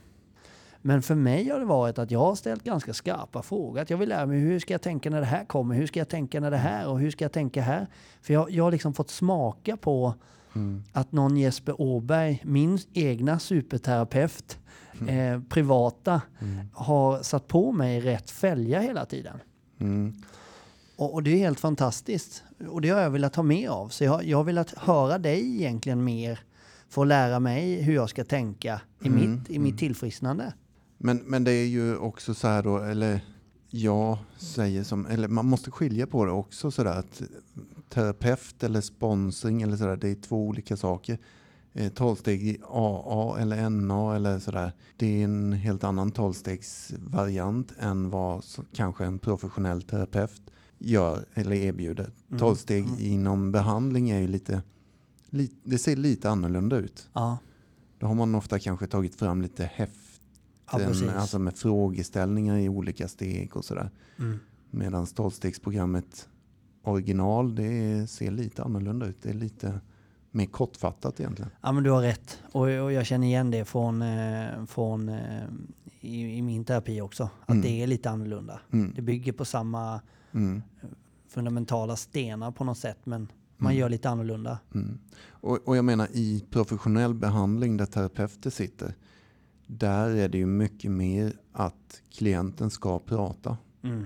Men 0.82 1.02
för 1.02 1.16
mig 1.16 1.50
har 1.50 1.60
det 1.60 1.66
varit 1.66 2.00
att 2.00 2.12
jag 2.12 2.20
har 2.20 2.36
ställt 2.36 2.64
ganska 2.64 2.94
skarpa 2.94 3.42
frågor. 3.42 3.82
Att 3.82 3.90
jag 3.90 3.98
vill 3.98 4.10
lära 4.10 4.26
mig 4.26 4.40
hur 4.40 4.60
ska 4.60 4.74
jag 4.74 4.82
tänka 4.82 5.10
när 5.10 5.20
det 5.20 5.26
här 5.26 5.46
kommer? 5.46 5.76
Hur 5.76 5.88
ska 5.88 6.00
jag 6.00 6.10
tänka 6.10 6.40
när 6.40 6.52
det 6.52 6.58
här? 6.58 6.88
Och 6.88 7.00
hur 7.00 7.12
ska 7.12 7.26
jag 7.26 7.32
tänka 7.32 7.62
här? 7.62 7.88
För 8.22 8.34
jag, 8.34 8.52
jag 8.52 8.64
har 8.64 8.72
liksom 8.72 8.94
fått 8.94 9.10
smaka 9.10 9.78
på 9.78 10.14
mm, 10.56 10.84
att 10.94 11.12
någon 11.12 11.38
Jesper 11.38 11.82
Åberg, 11.82 12.42
min 12.44 12.80
egna 12.94 13.40
superterapeut, 13.40 14.60
eh, 15.08 15.42
privata, 15.50 16.22
mm, 16.40 16.68
har 16.74 17.24
satt 17.24 17.48
på 17.48 17.72
mig 17.72 18.00
rätt 18.00 18.32
fälga 18.32 18.80
hela 18.80 19.06
tiden. 19.06 19.40
Mm, 20.98 21.06
Och, 21.06 21.14
och 21.14 21.24
det 21.24 21.32
är 21.32 21.38
helt 21.38 21.60
fantastiskt. 21.60 22.44
Och 22.70 22.82
det 22.82 22.90
har 22.90 23.02
jag 23.02 23.10
velat 23.10 23.36
ha 23.36 23.44
med 23.44 23.70
av. 23.70 23.90
Så 23.90 24.04
jag, 24.04 24.24
jag 24.24 24.38
har 24.38 24.44
velat 24.44 24.72
höra 24.78 25.18
dig 25.18 25.56
egentligen 25.56 26.04
mer 26.04 26.40
för 26.90 27.02
att 27.02 27.08
lära 27.08 27.40
mig 27.40 27.82
hur 27.82 27.96
jag 27.96 28.10
ska 28.10 28.24
tänka 28.24 28.82
i, 29.02 29.08
Mm, 29.08 29.20
mitt, 29.20 29.50
i 29.50 29.60
mitt 29.60 29.78
tillfrisknande. 29.78 30.54
Men, 30.98 31.18
men 31.18 31.44
det 31.44 31.52
är 31.52 31.66
ju 31.66 31.98
också 31.98 32.34
så 32.34 32.48
här 32.48 32.64
då, 32.64 32.78
eller 32.78 33.20
jag 33.70 34.18
säger 34.38 34.84
som, 34.84 35.06
eller 35.06 35.28
man 35.28 35.46
måste 35.46 35.72
skilja 35.72 36.08
på 36.08 36.26
det 36.26 36.32
också 36.32 36.72
sådär 36.72 37.00
att 37.00 37.22
terapeut 37.90 38.64
eller 38.64 38.82
sponsring 38.82 39.62
eller 39.62 39.78
sådär, 39.78 39.98
det 39.98 40.10
är 40.10 40.16
två 40.16 40.48
olika 40.48 40.78
saker. 40.78 41.18
Eh, 41.74 41.92
Tolvsteg 41.92 42.48
i 42.48 42.62
AA 42.70 43.38
eller 43.40 43.70
NA 43.70 44.16
eller 44.16 44.40
sådär, 44.40 44.72
det 44.98 45.22
är 45.22 45.24
en 45.24 45.54
helt 45.54 45.84
annan 45.84 46.12
tolvstegsvariant 46.12 47.74
än 47.80 48.10
vad 48.10 48.44
så, 48.44 48.64
kanske 48.74 49.06
en 49.06 49.20
professionell 49.20 49.82
terapeut 49.82 50.42
gör 50.78 51.26
eller 51.34 51.56
erbjuder. 51.56 52.12
Mm. 52.30 52.40
Tolvsteg 52.40 52.84
Mm. 52.86 53.00
inom 53.00 53.52
behandling 53.52 54.10
är 54.10 54.20
ju 54.20 54.28
lite, 54.28 54.62
li, 55.30 55.52
det 55.64 55.78
ser 55.78 55.96
lite 55.96 56.30
annorlunda 56.30 56.78
ut. 56.78 57.10
Ja, 57.14 57.38
Då 58.00 58.08
har 58.08 58.16
man 58.16 58.36
ofta 58.36 58.60
kanske 58.60 58.88
tagit 58.88 59.16
fram 59.16 59.42
lite 59.42 59.64
häft 59.74 60.22
ja 60.72 60.80
alltså 61.16 61.40
med 61.40 61.58
frågeställningar 61.58 62.58
i 62.58 62.70
olika 62.70 63.08
steg 63.08 63.58
och 63.58 63.66
sådär. 63.66 63.90
Mm. 64.20 64.40
Medan 64.72 65.06
tolvstegsprogrammet 65.06 66.30
original, 66.84 67.56
det 67.56 68.08
ser 68.10 68.32
lite 68.32 68.64
annorlunda 68.64 69.06
ut. 69.06 69.18
Det 69.22 69.30
är 69.30 69.34
lite 69.34 69.80
mer 70.32 70.46
kortfattat 70.46 71.20
egentligen. 71.20 71.52
Ja 71.62 71.72
men 71.72 71.84
du 71.84 71.90
har 71.90 72.02
rätt. 72.02 72.40
Och, 72.52 72.62
och 72.62 72.92
jag 72.92 73.06
känner 73.06 73.28
igen 73.28 73.52
det 73.52 73.66
från, 73.66 74.02
eh, 74.02 74.66
från 74.66 75.10
eh, 75.10 75.44
i, 76.06 76.38
i 76.38 76.42
min 76.42 76.66
terapi 76.66 77.02
också. 77.02 77.24
Att 77.42 77.50
Mm. 77.50 77.62
det 77.62 77.84
är 77.84 77.88
lite 77.88 78.10
annorlunda. 78.10 78.60
Mm. 78.72 78.94
Det 78.96 79.02
bygger 79.02 79.34
på 79.34 79.46
samma 79.46 80.02
Mm. 80.32 80.62
fundamentala 81.28 81.96
stenar 81.96 82.52
på 82.52 82.64
något 82.64 82.78
sätt 82.78 82.98
men 83.04 83.28
man 83.58 83.72
Mm. 83.72 83.80
gör 83.80 83.90
lite 83.90 84.10
annorlunda. 84.10 84.60
Mm. 84.76 85.00
Och, 85.30 85.68
och 85.68 85.78
jag 85.78 85.86
menar 85.86 86.08
i 86.12 86.46
professionell 86.50 87.14
behandling 87.14 87.78
där 87.78 87.86
terapeuter 87.86 88.50
sitter, 88.50 88.94
där 89.68 90.10
är 90.10 90.30
det 90.30 90.38
ju 90.38 90.46
mycket 90.46 90.92
mer 90.92 91.34
att 91.52 92.02
klienten 92.12 92.70
ska 92.70 93.00
prata 93.00 93.58
Mm. 93.84 94.06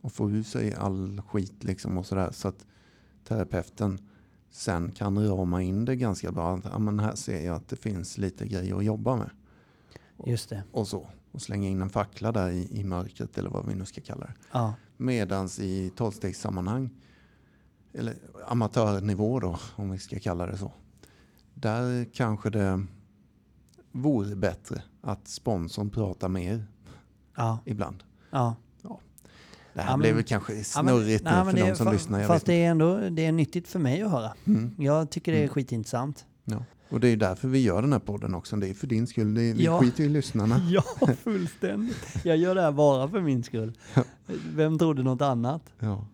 och 0.00 0.12
få 0.12 0.30
ur 0.30 0.42
sig 0.42 0.74
all 0.74 1.22
skit 1.28 1.64
liksom 1.64 1.98
och 1.98 2.06
sådär. 2.06 2.30
Så 2.32 2.48
att 2.48 2.66
terapeuten 3.24 3.98
sen 4.50 4.90
kan 4.92 5.28
rama 5.28 5.62
in 5.62 5.84
det 5.84 5.96
ganska 5.96 6.32
bra. 6.32 6.60
Ja, 6.64 6.78
men 6.78 6.98
här 6.98 7.14
ser 7.14 7.46
jag 7.46 7.56
att 7.56 7.68
det 7.68 7.76
finns 7.76 8.18
lite 8.18 8.46
grejer 8.48 8.76
att 8.76 8.84
jobba 8.84 9.16
med. 9.16 9.30
Just 10.26 10.48
det. 10.48 10.62
och 10.72 10.88
så. 10.88 11.06
Och 11.32 11.42
slänga 11.42 11.68
in 11.68 11.82
en 11.82 11.90
fackla 11.90 12.32
där 12.32 12.50
i, 12.50 12.68
i 12.80 12.84
mörkret 12.84 13.38
eller 13.38 13.50
vad 13.50 13.66
vi 13.66 13.74
nu 13.74 13.84
ska 13.84 14.00
kalla 14.00 14.26
det. 14.26 14.32
Ja. 14.52 14.74
Medans 14.96 15.58
i 15.60 15.90
tolvstegssammanhang, 15.96 16.90
eller 17.94 18.14
amatörnivå 18.48 19.40
då, 19.40 19.58
om 19.76 19.90
vi 19.90 19.98
ska 19.98 20.18
kalla 20.18 20.46
det 20.46 20.56
så. 20.58 20.72
Där 21.54 22.06
kanske 22.14 22.50
det 22.50 22.86
vore 23.92 24.36
bättre 24.36 24.82
att 25.00 25.28
sponsorn 25.28 25.90
pratar 25.90 26.28
mer 26.28 26.64
Ja. 27.36 27.58
ibland. 27.64 28.02
Ja. 28.30 28.54
Det 29.74 29.80
här 29.82 29.90
Ja, 29.90 29.96
blev 29.96 30.14
väl 30.14 30.24
kanske 30.24 30.52
Ja, 30.52 30.56
men- 30.58 30.64
snurrigt 30.64 31.24
nej, 31.24 31.34
nu 31.38 31.44
men 31.44 31.56
för 31.56 31.66
de 31.70 31.74
som 31.76 31.88
fa- 31.88 31.92
lyssnar. 31.92 32.24
Fast 32.24 32.46
det 32.46 32.64
är 32.64 32.70
ändå 32.70 33.08
det 33.10 33.24
är 33.26 33.32
nyttigt 33.32 33.68
för 33.68 33.78
mig 33.78 34.02
att 34.02 34.10
höra. 34.10 34.32
mm. 34.44 34.74
Jag 34.78 35.10
tycker 35.10 35.32
det 35.32 35.38
är 35.38 35.42
Mm. 35.42 35.54
skitintressant. 35.54 36.26
ja. 36.44 36.64
Och 36.92 37.00
det 37.00 37.08
är 37.08 37.16
därför 37.16 37.48
vi 37.48 37.58
gör 37.58 37.82
den 37.82 37.92
här 37.92 37.98
podden 38.00 38.34
också. 38.34 38.56
Det 38.56 38.68
är 38.68 38.74
för 38.74 38.86
din 38.86 39.06
skull. 39.06 39.34
Det 39.34 39.42
är, 39.42 39.54
vi 39.54 39.64
Ja. 39.64 39.80
skiter 39.80 40.04
i 40.04 40.08
lyssnarna. 40.08 40.60
Ja, 40.70 40.84
fullständigt. 41.22 42.06
Jag 42.24 42.36
gör 42.36 42.54
det 42.54 42.62
här 42.62 42.72
bara 42.72 43.08
för 43.08 43.20
min 43.20 43.42
skull. 43.42 43.72
Vem 44.54 44.78
trodde 44.78 45.02
något 45.02 45.22
annat? 45.22 45.62
Ja. 45.78 46.06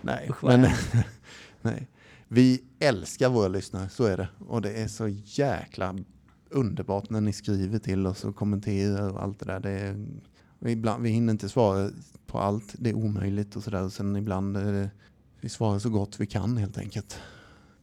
Nej, 0.00 0.26
Usch, 0.30 0.44
men, 0.44 0.66
nej. 1.62 1.88
Vi 2.28 2.62
älskar 2.78 3.28
våra 3.28 3.48
lyssnare, 3.48 3.88
så 3.88 4.04
är 4.04 4.16
det. 4.16 4.28
Och 4.38 4.62
det 4.62 4.72
är 4.72 4.88
så 4.88 5.08
jäkla 5.24 5.96
underbart 6.50 7.10
när 7.10 7.20
ni 7.20 7.32
skriver 7.32 7.78
till 7.78 8.06
oss 8.06 8.24
och 8.24 8.36
kommenterar 8.36 9.08
och 9.10 9.22
allt 9.22 9.38
det 9.38 9.44
där. 9.46 9.60
Det 9.60 9.70
är, 9.70 10.06
ibland, 10.68 11.02
vi 11.02 11.10
hinner 11.10 11.32
inte 11.32 11.48
svara 11.48 11.90
på 12.26 12.38
allt, 12.38 12.74
det 12.78 12.90
är 12.90 12.94
omöjligt 12.94 13.56
och 13.56 13.62
sådär. 13.62 13.82
Och 13.82 13.92
sen 13.92 14.16
ibland 14.16 14.56
är 14.56 14.72
det, 14.72 14.90
vi 15.40 15.48
svarar 15.48 15.78
så 15.78 15.90
gott 15.90 16.20
vi 16.20 16.26
kan 16.26 16.56
helt 16.56 16.78
enkelt. 16.78 17.18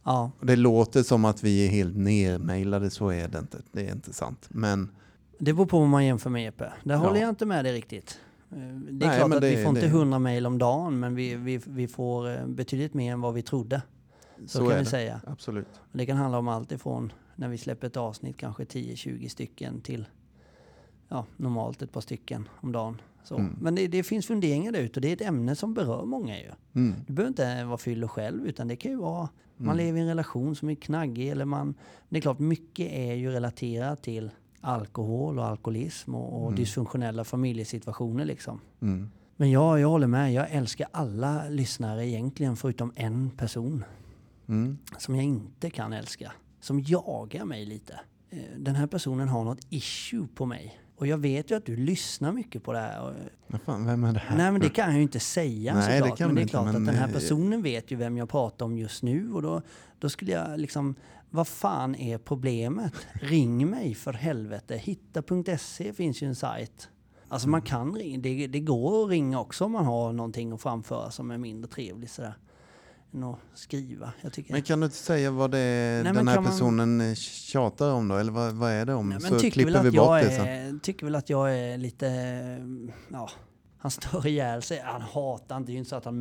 Ja, 0.04 0.30
Och 0.40 0.46
det 0.46 0.56
låter 0.56 1.02
som 1.02 1.24
att 1.24 1.42
vi 1.44 1.66
är 1.66 1.70
helt 1.70 1.96
nermailade, 1.96 2.90
så 2.90 3.08
är 3.08 3.28
det 3.28 3.38
inte. 3.38 3.58
Det 3.72 3.86
är 3.88 3.92
inte 3.92 4.12
sant. 4.12 4.46
Men 4.50 4.90
det 5.38 5.52
beror 5.52 5.66
på 5.66 5.78
vad 5.78 5.88
man 5.88 6.04
jämför 6.06 6.30
med 6.30 6.42
Jeppe. 6.42 6.72
Där 6.84 6.94
Ja. 6.94 7.00
håller 7.00 7.20
jag 7.20 7.28
inte 7.28 7.46
med 7.46 7.64
dig 7.64 7.72
riktigt. 7.72 8.20
Eh, 8.50 8.56
Det 8.58 9.04
är 9.04 9.08
Nej, 9.08 9.18
klart 9.18 9.34
att 9.34 9.40
det- 9.40 9.56
vi 9.56 9.62
får 9.64 9.68
inte 9.68 9.80
det- 9.80 9.86
100 9.88 10.18
mejl 10.18 10.46
om 10.46 10.58
dagen, 10.58 11.00
men 11.00 11.14
vi, 11.14 11.34
vi, 11.34 11.60
vi 11.66 11.88
får 11.88 12.30
eh, 12.36 12.46
betydligt 12.46 12.94
mer 12.94 13.12
än 13.12 13.20
vad 13.20 13.34
vi 13.34 13.42
trodde. 13.42 13.82
Så, 14.46 14.48
så, 14.48 14.58
kan 14.58 14.68
vi 14.68 14.74
det. 14.74 14.84
säga. 14.84 15.20
Absolut. 15.26 15.80
Det 15.92 16.06
kan 16.06 16.16
handla 16.16 16.38
om 16.38 16.48
allt 16.48 16.72
ifrån 16.72 17.12
när 17.36 17.48
vi 17.48 17.58
släpper 17.58 17.86
ett 17.86 17.96
avsnitt, 17.96 18.36
kanske 18.36 18.64
10-20 18.64 19.28
stycken, 19.28 19.80
till 19.80 20.06
ja, 21.08 21.26
normalt 21.36 21.82
ett 21.82 21.92
par 21.92 22.00
stycken 22.00 22.48
om 22.60 22.72
dagen. 22.72 23.00
Så. 23.24 23.36
Mm. 23.38 23.56
Men 23.60 23.74
det, 23.74 23.88
det 23.88 24.02
finns 24.02 24.26
funderingar 24.26 24.72
där 24.72 24.80
ute 24.80 24.98
och 24.98 25.00
det 25.02 25.08
är 25.08 25.12
ett 25.12 25.20
ämne 25.20 25.56
som 25.56 25.74
berör 25.74 26.04
många 26.04 26.38
ju. 26.38 26.50
Mm. 26.74 26.94
Du 27.06 27.12
behöver 27.12 27.28
inte 27.28 27.64
vara 27.64 27.78
fyllo 27.78 28.08
själv 28.08 28.46
utan 28.46 28.68
det 28.68 28.76
kan 28.76 28.90
ju 28.90 28.96
vara 28.98 29.28
man 29.56 29.74
Mm. 29.74 29.86
lever 29.86 29.98
i 29.98 30.02
en 30.02 30.08
relation 30.08 30.56
som 30.56 30.70
är 30.70 30.74
knaggig 30.74 31.28
eller 31.28 31.44
man... 31.44 31.74
Det 32.08 32.16
är 32.16 32.20
klart 32.20 32.38
mycket 32.38 32.92
är 32.92 33.14
ju 33.14 33.30
relaterat 33.30 34.02
till 34.02 34.30
alkohol 34.60 35.38
och 35.38 35.44
alkoholism 35.46 36.14
och, 36.14 36.40
och 36.40 36.46
Mm. 36.46 36.56
dysfunktionella 36.56 37.24
familjesituationer 37.24 38.24
liksom. 38.24 38.60
Mm. 38.82 39.10
Men 39.36 39.50
jag, 39.50 39.80
jag 39.80 39.88
håller 39.88 40.06
med, 40.06 40.32
jag 40.32 40.50
älskar 40.50 40.88
alla 40.92 41.48
lyssnare 41.48 42.06
egentligen 42.08 42.56
förutom 42.56 42.92
en 42.96 43.30
person 43.30 43.84
Mm. 44.48 44.78
som 44.98 45.14
jag 45.14 45.24
inte 45.24 45.70
kan 45.70 45.92
älska. 45.92 46.32
Som 46.60 46.80
jagar 46.80 47.44
mig 47.44 47.64
lite. 47.66 48.00
Eh, 48.30 48.38
Den 48.58 48.74
här 48.74 48.86
personen 48.86 49.28
har 49.28 49.44
något 49.44 49.66
issue 49.68 50.26
på 50.34 50.46
mig. 50.46 50.80
Och 51.00 51.06
jag 51.06 51.18
vet 51.18 51.50
ju 51.50 51.54
att 51.56 51.66
du 51.66 51.76
lyssnar 51.76 52.32
mycket 52.32 52.62
på 52.62 52.72
det 52.72 52.78
här. 52.78 53.14
Vad 53.46 53.60
fan, 53.60 53.86
vem 53.86 54.04
är 54.04 54.12
det 54.12 54.18
här? 54.18 54.36
nej 54.36 54.52
men 54.52 54.60
det 54.60 54.68
kan 54.68 54.86
jag 54.86 54.96
ju 54.96 55.02
inte 55.02 55.20
säga 55.20 55.74
Nej, 55.74 55.92
det 55.92 55.98
såklart. 55.98 56.18
kan 56.18 56.26
men 56.26 56.34
det 56.34 56.40
är 56.40 56.42
inte, 56.42 56.50
klart 56.50 56.64
men, 56.64 56.76
att 56.76 56.86
den 56.86 56.94
här 56.94 57.08
eh, 57.08 57.12
personen 57.12 57.62
vet 57.62 57.90
ju 57.90 57.96
vem 57.96 58.16
jag 58.16 58.28
pratar 58.28 58.66
om 58.66 58.78
just 58.78 59.02
nu. 59.02 59.32
Och 59.32 59.42
då, 59.42 59.62
då 59.98 60.08
skulle 60.08 60.32
jag 60.32 60.60
liksom, 60.60 60.94
vad 61.30 61.48
fan 61.48 61.94
är 61.94 62.18
problemet? 62.18 62.92
Ring 63.12 63.70
mig 63.70 63.94
för 63.94 64.12
helvete. 64.12 64.76
Hitta.se 64.76 65.92
finns 65.92 66.22
ju 66.22 66.26
en 66.26 66.34
sajt. 66.34 66.88
Alltså 67.28 67.48
man 67.48 67.62
kan 67.62 67.94
ringa, 67.94 68.18
det, 68.18 68.46
det 68.46 68.60
går 68.60 69.04
att 69.04 69.10
ringa 69.10 69.40
också 69.40 69.64
om 69.64 69.72
man 69.72 69.84
har 69.84 70.12
någonting 70.12 70.52
att 70.52 70.62
framföra 70.62 71.10
som 71.10 71.30
är 71.30 71.38
mindre 71.38 71.70
trevligt 71.70 72.10
sådär. 72.10 72.34
Än 73.14 73.24
att 73.24 73.38
skriva. 73.54 74.12
Men 74.48 74.62
kan 74.62 74.80
du 74.80 74.84
inte 74.84 74.96
säga 74.96 75.30
vad 75.30 75.50
det 75.50 75.58
är 75.58 76.04
Nej, 76.04 76.12
den 76.12 76.28
här 76.28 76.34
kan 76.34 76.44
man- 76.44 76.52
personen 76.52 77.00
eh, 77.00 77.14
tjatar 77.14 77.92
om 77.92 78.08
då? 78.08 78.16
Eller 78.16 78.32
vad, 78.32 78.52
vad 78.52 78.70
är 78.70 78.86
det 78.86 78.94
om? 78.94 79.08
Nej, 79.08 79.18
men 79.22 79.40
så 79.40 79.50
klipper 79.50 79.82
vi 79.82 79.90
bort 79.90 79.94
jag 79.94 80.24
det 80.24 80.30
sen. 80.30 80.46
är, 80.46 80.78
tycker 80.78 81.06
väl 81.06 81.14
att 81.14 81.30
jag 81.30 81.58
är 81.58 81.78
lite... 81.78 82.06
Ja, 83.08 83.28
han 83.78 83.90
stör 83.90 84.26
ihjäl 84.26 84.62
sig. 84.62 84.82
Han 84.84 85.00
hatar 85.02 85.56
inte. 85.56 85.66
Det 85.66 85.72
är 85.72 85.74
ju 85.74 85.78
inte 85.78 85.90
så 85.90 85.96
att 85.96 86.04
han 86.04 86.20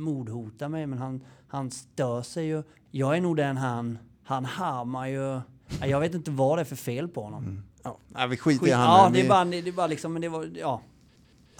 mordhotar 0.00 0.68
mig, 0.68 0.86
men 0.86 0.98
han, 0.98 1.24
han 1.48 1.70
stör 1.70 2.22
sig 2.22 2.46
ju. 2.46 2.62
Jag 2.90 3.16
är 3.16 3.20
nog 3.20 3.36
den 3.36 3.56
han... 3.56 3.98
Han 4.24 4.44
harmar 4.44 5.06
ju... 5.06 5.40
Ja, 5.80 5.86
Jag 5.86 6.00
vet 6.00 6.14
inte 6.14 6.30
vad 6.30 6.58
det 6.58 6.62
är 6.62 6.64
för 6.64 6.76
fel 6.76 7.08
på 7.08 7.22
honom. 7.22 7.62
Ja, 7.82 7.98
nej, 8.08 8.28
vi 8.28 8.36
skiter 8.36 8.60
Skit, 8.60 8.68
i 8.68 8.72
han 8.72 8.84
ja, 9.04 9.10
det 9.12 9.20
är, 9.24 9.28
bara, 9.28 9.44
det 9.44 9.68
är 9.68 9.72
bara 9.72 9.86
liksom... 9.86 10.12
Men 10.12 10.22
det 10.22 10.28
var, 10.28 10.48
ja. 10.54 10.82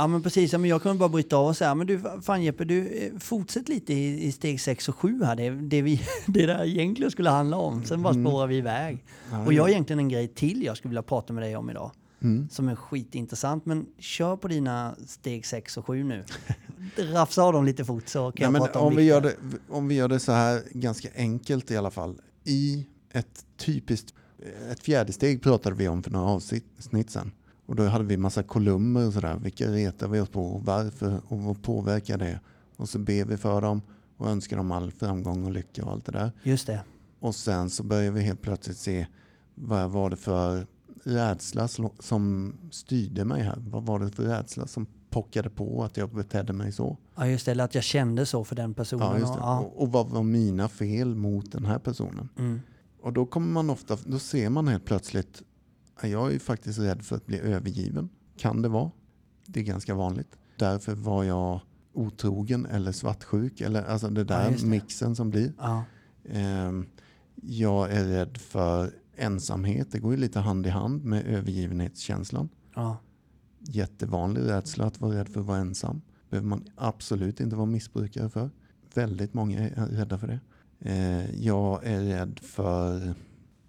Ja 0.01 0.07
men 0.07 0.23
precis, 0.23 0.53
ja, 0.53 0.59
men 0.59 0.71
jag 0.71 0.83
kunde 0.83 0.99
bara 0.99 1.09
bryta 1.09 1.37
av 1.37 1.47
och 1.47 1.57
säga, 1.57 1.75
men 1.75 1.87
du 1.87 2.03
fan 2.23 2.43
Jeppe, 2.43 2.65
du 2.65 2.87
eh, 2.87 3.19
fortsätt 3.19 3.69
lite 3.69 3.95
i, 3.95 4.27
i 4.27 4.33
steg 4.33 4.61
6 4.61 4.89
och 4.89 4.97
7 4.97 5.23
här, 5.25 5.37
det, 5.37 5.51
det, 5.51 5.83
vi, 5.83 6.01
det 6.27 6.47
där 6.47 6.65
egentligen 6.65 7.11
skulle 7.11 7.31
handla 7.31 7.57
om. 7.57 7.85
Sen 7.85 8.03
bara 8.03 8.15
spårar 8.15 8.47
vi 8.47 8.57
iväg. 8.57 9.05
Mm. 9.33 9.47
Och 9.47 9.53
jag 9.53 9.63
har 9.63 9.69
egentligen 9.69 9.99
en 9.99 10.09
grej 10.09 10.29
till 10.29 10.63
jag 10.63 10.77
skulle 10.77 10.91
vilja 10.91 11.03
prata 11.03 11.33
med 11.33 11.43
dig 11.43 11.57
om 11.57 11.71
idag. 11.71 11.91
Mm. 12.23 12.49
Som 12.51 12.69
är 12.69 12.75
skitintressant, 12.75 13.67
men 13.67 13.87
kör 13.99 14.37
på 14.37 14.49
dina 14.49 14.95
steg 15.07 15.47
6 15.47 15.77
och 15.77 15.87
7 15.87 16.05
nu. 16.05 16.25
Rafsa 16.97 17.43
av 17.43 17.53
dem 17.53 17.65
lite 17.65 17.85
fort 17.85 18.09
så 18.09 18.33
kan 18.33 18.53
Nej, 18.53 18.61
jag 18.61 18.67
prata 18.67 18.81
om 18.81 18.87
om, 18.87 18.97
vi 18.97 19.03
gör 19.03 19.21
det, 19.21 19.35
om 19.69 19.89
vi 19.89 19.95
gör 19.95 20.09
det 20.09 20.21
så 20.21 20.33
här 20.33 20.63
ganska 20.71 21.09
enkelt 21.17 21.71
i 21.71 21.77
alla 21.77 21.91
fall. 21.91 22.21
I 22.45 22.87
ett 23.13 23.45
typiskt, 23.57 24.15
ett 24.71 24.81
fjärde 24.81 25.13
steg 25.13 25.43
pratade 25.43 25.77
vi 25.77 25.89
om 25.89 26.03
för 26.03 26.11
några 26.11 26.27
avsnitt 26.27 27.11
sedan. 27.11 27.33
Och 27.69 27.77
då 27.77 27.85
hade 27.87 28.05
vi 28.05 28.17
massa 28.17 28.43
kolumner 28.43 29.07
och 29.07 29.13
sådär. 29.13 29.37
Vilka 29.43 29.67
retar 29.71 30.09
vi 30.09 30.21
oss 30.21 30.29
på 30.29 30.45
och 30.47 30.65
varför 30.65 31.21
och 31.29 31.39
vad 31.39 31.63
påverkar 31.63 32.19
det? 32.19 32.41
Och 32.77 32.89
så 32.89 32.99
ber 32.99 33.25
vi 33.25 33.37
för 33.37 33.61
dem 33.61 33.83
och 34.17 34.29
önskar 34.31 34.57
dem 34.57 34.73
all 34.73 34.91
framgång 34.93 35.45
och 35.45 35.53
lycka 35.53 35.85
och 35.85 35.93
allt 35.93 36.05
det 36.05 36.13
där. 36.13 36.33
Just 36.43 36.67
det. 36.67 36.81
Och 37.21 37.35
sen 37.35 37.71
så 37.71 37.83
börjar 37.83 38.13
vi 38.13 38.21
helt 38.21 38.43
plötsligt 38.43 38.77
se 38.77 39.07
vad 39.55 39.91
var 39.91 40.11
det 40.11 40.17
för 40.17 40.67
rädsla 41.05 41.69
som 41.99 42.55
styrde 42.71 43.25
mig 43.25 43.43
här? 43.43 43.57
Vad 43.71 43.83
var 43.87 43.99
det 43.99 44.11
för 44.11 44.23
rädsla 44.23 44.67
som 44.67 44.87
pockade 45.11 45.51
på 45.51 45.85
att 45.85 45.97
jag 45.97 46.09
betedde 46.15 46.53
mig 46.53 46.73
så? 46.73 46.97
Ja 47.17 47.27
just 47.27 47.45
det, 47.47 47.53
eller 47.53 47.65
att 47.65 47.75
jag 47.75 47.85
kände 47.85 48.27
så 48.27 48.45
för 48.45 48.57
den 48.57 48.75
personen. 48.75 49.07
Ja, 49.07 49.19
just 49.19 49.31
och- 49.31 49.37
det. 49.37 49.43
Ja. 49.43 49.59
Och, 49.61 49.83
och 49.83 49.93
vad 49.93 50.09
var 50.09 50.23
mina 50.23 50.69
fel 50.69 51.15
mot 51.15 51.53
den 51.53 51.65
här 51.65 51.79
personen? 51.79 52.29
Mm. 52.39 52.61
Och 53.03 53.13
då 53.13 53.27
kommer 53.27 53.47
man 53.53 53.71
ofta, 53.71 53.97
då 54.07 54.19
ser 54.19 54.51
man 54.51 54.69
helt 54.69 54.85
plötsligt, 54.85 55.43
"Ja, 55.43 55.45
jag 56.07 56.35
är 56.35 56.39
faktiskt 56.39 56.79
rädd 56.79 57.03
för 57.03 57.17
att 57.17 57.27
bli 57.27 57.39
övergiven. 57.39 58.09
Kan 58.37 58.63
det 58.63 58.69
vara? 58.69 58.91
Det 59.47 59.61
är 59.61 59.65
ganska 59.65 59.95
vanligt. 59.95 60.39
Därför 60.57 60.95
var 60.95 61.25
jag 61.25 61.61
otrogen 61.93 62.67
eller 62.67 62.93
svartsjuk. 62.93 63.61
Eller 63.61 63.83
alltså 63.83 64.09
det 64.09 64.25
där 64.25 64.51
just 64.51 64.63
det. 64.65 64.71
mixen 64.71 65.17
som 65.17 65.31
blir. 65.31 65.53
Ja. 65.59 65.85
Ehm, 66.25 66.87
jag 67.35 67.93
är 67.93 68.05
rädd 68.05 68.37
för 68.37 68.91
ensamhet. 69.17 69.93
Det 69.93 69.99
går 69.99 70.13
ju 70.13 70.17
lite 70.17 70.41
hand 70.41 70.67
i 70.67 70.71
hand 70.71 71.05
med 71.05 71.27
övergivenhetskänslan. 71.27 72.49
Ja. 72.75 72.97
Jättevanlig 73.61 74.43
rädsla 74.43 74.87
att 74.87 75.01
vara 75.01 75.15
rädd 75.19 75.29
för 75.29 75.41
att 75.41 75.47
vara 75.47 75.59
ensam. 75.59 76.01
behöver 76.31 76.49
man 76.49 76.65
absolut 76.77 77.41
inte 77.41 77.57
vara 77.57 77.67
missbrukare 77.67 78.29
för. 78.29 78.51
Väldigt 78.95 79.35
många 79.35 79.59
är 79.59 79.87
rädda 79.87 80.19
för 80.19 80.27
det. 80.27 80.41
Eh, 80.81 81.45
jag 81.45 81.87
är 81.87 82.01
rädd 82.01 82.39
för 82.43 83.15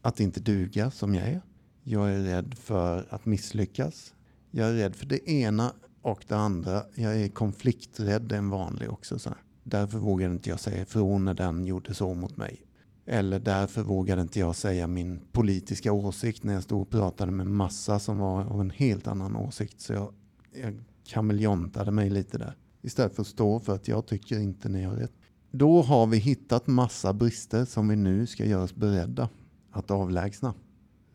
att 0.01 0.19
inte 0.19 0.39
duga 0.39 0.91
som 0.91 1.15
jag 1.15 1.27
är. 1.27 1.41
Jag 1.83 2.11
är 2.11 2.23
rädd 2.23 2.53
för 2.57 3.07
att 3.09 3.25
misslyckas. 3.25 4.13
Jag 4.51 4.69
är 4.69 4.73
rädd 4.73 4.95
för 4.95 5.05
det 5.05 5.29
ena 5.29 5.73
och 6.01 6.25
det 6.27 6.35
andra. 6.35 6.83
Jag 6.95 7.21
är 7.21 7.27
konflikträdd 7.27 8.31
en 8.31 8.49
vanlig 8.49 8.91
också. 8.91 9.19
Så 9.19 9.29
här. 9.29 9.37
Därför 9.63 9.97
vågade 9.97 10.33
inte 10.33 10.49
jag 10.49 10.59
säga 10.59 10.81
ifrån 10.81 11.25
när 11.25 11.33
den 11.33 11.65
gjorde 11.65 11.93
så 11.93 12.13
mot 12.13 12.37
mig. 12.37 12.61
Eller 13.05 13.39
därför 13.39 13.83
vågade 13.83 14.21
inte 14.21 14.39
jag 14.39 14.55
säga 14.55 14.87
min 14.87 15.19
politiska 15.31 15.91
åsikt 15.91 16.43
när 16.43 16.53
jag 16.53 16.63
stod 16.63 16.81
och 16.81 16.89
pratade 16.89 17.31
med 17.31 17.47
massa 17.47 17.99
som 17.99 18.17
var 18.17 18.43
av 18.43 18.61
en 18.61 18.69
helt 18.69 19.07
annan 19.07 19.35
åsikt. 19.35 19.81
Så 19.81 19.93
jag, 19.93 20.13
jag 20.53 20.83
kameleontade 21.05 21.91
mig 21.91 22.09
lite 22.09 22.37
där. 22.37 22.55
Istället 22.81 23.15
för 23.15 23.21
att 23.21 23.27
stå 23.27 23.59
för 23.59 23.75
att 23.75 23.87
jag 23.87 24.05
tycker 24.05 24.39
inte 24.39 24.69
ni 24.69 24.83
har 24.83 24.95
rätt. 24.95 25.13
Då 25.51 25.81
har 25.81 26.07
vi 26.07 26.17
hittat 26.17 26.67
massa 26.67 27.13
brister 27.13 27.65
som 27.65 27.87
vi 27.87 27.95
nu 27.95 28.27
ska 28.27 28.45
göra 28.45 28.63
oss 28.63 28.75
beredda 28.75 29.29
att 29.71 29.91
avlägsna. 29.91 30.53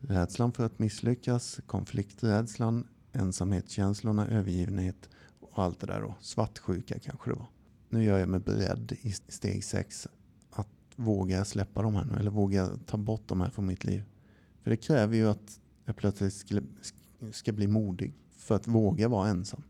Rädslan 0.07 0.51
för 0.51 0.65
att 0.65 0.79
misslyckas, 0.79 1.59
konflikträdslan, 1.65 2.87
ensamhetskänslorna, 3.11 4.27
övergivenhet 4.27 5.09
och 5.39 5.63
allt 5.63 5.79
det 5.79 5.87
där 5.87 6.01
då. 6.01 6.15
Svartsjuka 6.21 6.99
kanske 6.99 7.29
det 7.29 7.35
var. 7.35 7.47
Nu 7.89 8.03
gör 8.03 8.17
jag 8.17 8.29
mig 8.29 8.39
beredd 8.39 8.97
i 9.01 9.11
steg 9.11 9.63
sex 9.63 10.07
att 10.49 10.67
våga 10.95 11.45
släppa 11.45 11.81
de 11.81 11.95
här 11.95 12.05
nu, 12.05 12.19
eller 12.19 12.31
våga 12.31 12.69
ta 12.85 12.97
bort 12.97 13.27
de 13.27 13.41
här 13.41 13.49
från 13.49 13.65
mitt 13.65 13.83
liv. 13.83 14.03
För 14.63 14.69
det 14.71 14.77
kräver 14.77 15.15
ju 15.15 15.29
att 15.29 15.59
jag 15.85 15.95
plötsligt 15.95 16.33
ska, 16.33 16.61
ska 17.31 17.51
bli 17.51 17.67
modig 17.67 18.13
för 18.37 18.55
att 18.55 18.67
våga 18.67 19.07
vara 19.07 19.29
ensam. 19.29 19.63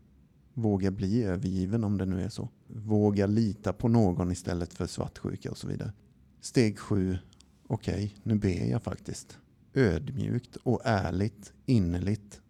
Våga 0.54 0.90
bli 0.90 1.22
övergiven 1.22 1.84
om 1.84 1.98
det 1.98 2.06
nu 2.06 2.22
är 2.22 2.28
så. 2.28 2.48
Våga 2.66 3.26
lita 3.26 3.72
på 3.72 3.88
någon 3.88 4.32
istället 4.32 4.74
för 4.74 4.86
svartsjuka 4.86 5.50
och 5.50 5.58
så 5.58 5.68
vidare. 5.68 5.92
Steg 6.40 6.78
sju. 6.78 7.18
Okej, 7.66 8.16
nu 8.22 8.34
ber 8.34 8.70
jag 8.70 8.82
faktiskt. 8.82 9.38
Ödmjukt 9.76 10.56
och 10.56 10.80
ärligt, 10.84 11.52
innerligt. 11.66 12.40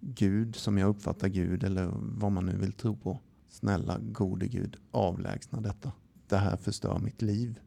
Gud 0.00 0.56
som 0.56 0.78
jag 0.78 0.88
uppfattar 0.88 1.28
Gud 1.28 1.64
eller 1.64 1.90
vad 1.94 2.32
man 2.32 2.46
nu 2.46 2.56
vill 2.56 2.72
tro 2.72 2.96
på. 2.96 3.20
Snälla 3.48 3.98
gode 3.98 4.46
Gud, 4.46 4.76
avlägsna 4.90 5.60
detta. 5.60 5.92
Det 6.28 6.36
här 6.36 6.56
förstör 6.56 6.98
mitt 6.98 7.22
liv. 7.22 7.58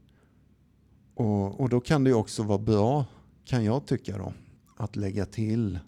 Och, 1.13 1.59
och 1.59 1.69
då 1.69 1.79
kan 1.79 2.03
det 2.03 2.13
också 2.13 2.43
vara 2.43 2.57
bra, 2.59 3.05
kan 3.45 3.63
jag 3.63 3.85
tycka 3.85 4.17
då, 4.17 4.33
att 4.77 4.95
lägga 4.95 5.25
till 5.25 5.79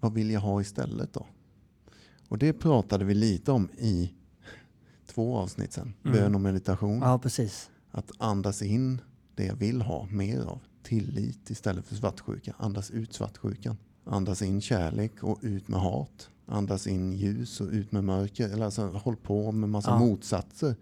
vad 0.00 0.14
vill 0.14 0.30
jag 0.30 0.40
ha 0.40 0.60
istället 0.60 1.12
då? 1.12 1.26
Och 2.28 2.38
det 2.38 2.52
pratade 2.52 3.04
vi 3.04 3.14
lite 3.14 3.52
om 3.52 3.68
i 3.78 4.12
två 5.06 5.36
avsnitt 5.36 5.72
sen. 5.72 5.94
Mm. 6.04 6.16
Bön 6.16 6.34
och 6.34 6.40
meditation. 6.40 6.98
ja, 6.98 7.18
precis. 7.18 7.70
Att 7.90 8.12
andas 8.18 8.62
in 8.62 9.00
det 9.34 9.44
jag 9.44 9.56
vill 9.56 9.82
ha 9.82 10.06
mer 10.10 10.40
av. 10.40 10.60
Tillit 10.82 11.50
istället 11.50 11.86
för 11.86 11.94
svartsjuka. 11.94 12.54
Andas 12.58 12.90
ut 12.90 13.12
svartsjukan. 13.12 13.76
Andas 14.04 14.42
in 14.42 14.60
kärlek 14.60 15.22
och 15.22 15.38
ut 15.42 15.68
med 15.68 15.80
hat. 15.80 16.30
Andas 16.46 16.86
in 16.86 17.12
ljus 17.12 17.60
och 17.60 17.68
ut 17.68 17.92
med 17.92 18.04
mörker. 18.04 18.48
Eller 18.48 18.64
alltså 18.64 18.86
håll 18.88 19.16
på 19.16 19.52
med 19.52 19.68
massa 19.68 19.90
Ja. 19.90 19.98
motsatser. 19.98 20.76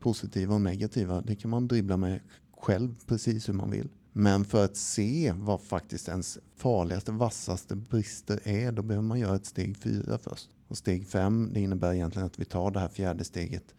Positiva 0.00 0.54
och 0.54 0.60
negativa. 0.60 1.20
Det 1.20 1.36
kan 1.36 1.50
man 1.50 1.68
dribbla 1.68 1.96
med 1.96 2.20
själv 2.56 2.94
precis 3.06 3.48
hur 3.48 3.54
man 3.54 3.70
vill. 3.70 3.88
Men 4.12 4.44
för 4.44 4.64
att 4.64 4.76
se 4.76 5.32
vad 5.36 5.60
faktiskt 5.60 6.08
ens 6.08 6.38
farligaste, 6.56 7.12
vassaste 7.12 7.76
brister 7.76 8.40
är, 8.48 8.72
då 8.72 8.82
behöver 8.82 9.08
man 9.08 9.18
göra 9.20 9.36
ett 9.36 9.46
steg 9.46 9.76
fyra 9.76 10.18
först. 10.18 10.50
Och 10.68 10.78
steg 10.78 11.06
fem, 11.06 11.50
det 11.52 11.60
innebär 11.60 11.92
egentligen 11.92 12.26
att 12.26 12.38
vi 12.38 12.44
tar 12.44 12.70
det 12.70 12.80
här 12.80 12.88
fjärde 12.88 13.24
steget 13.24 13.74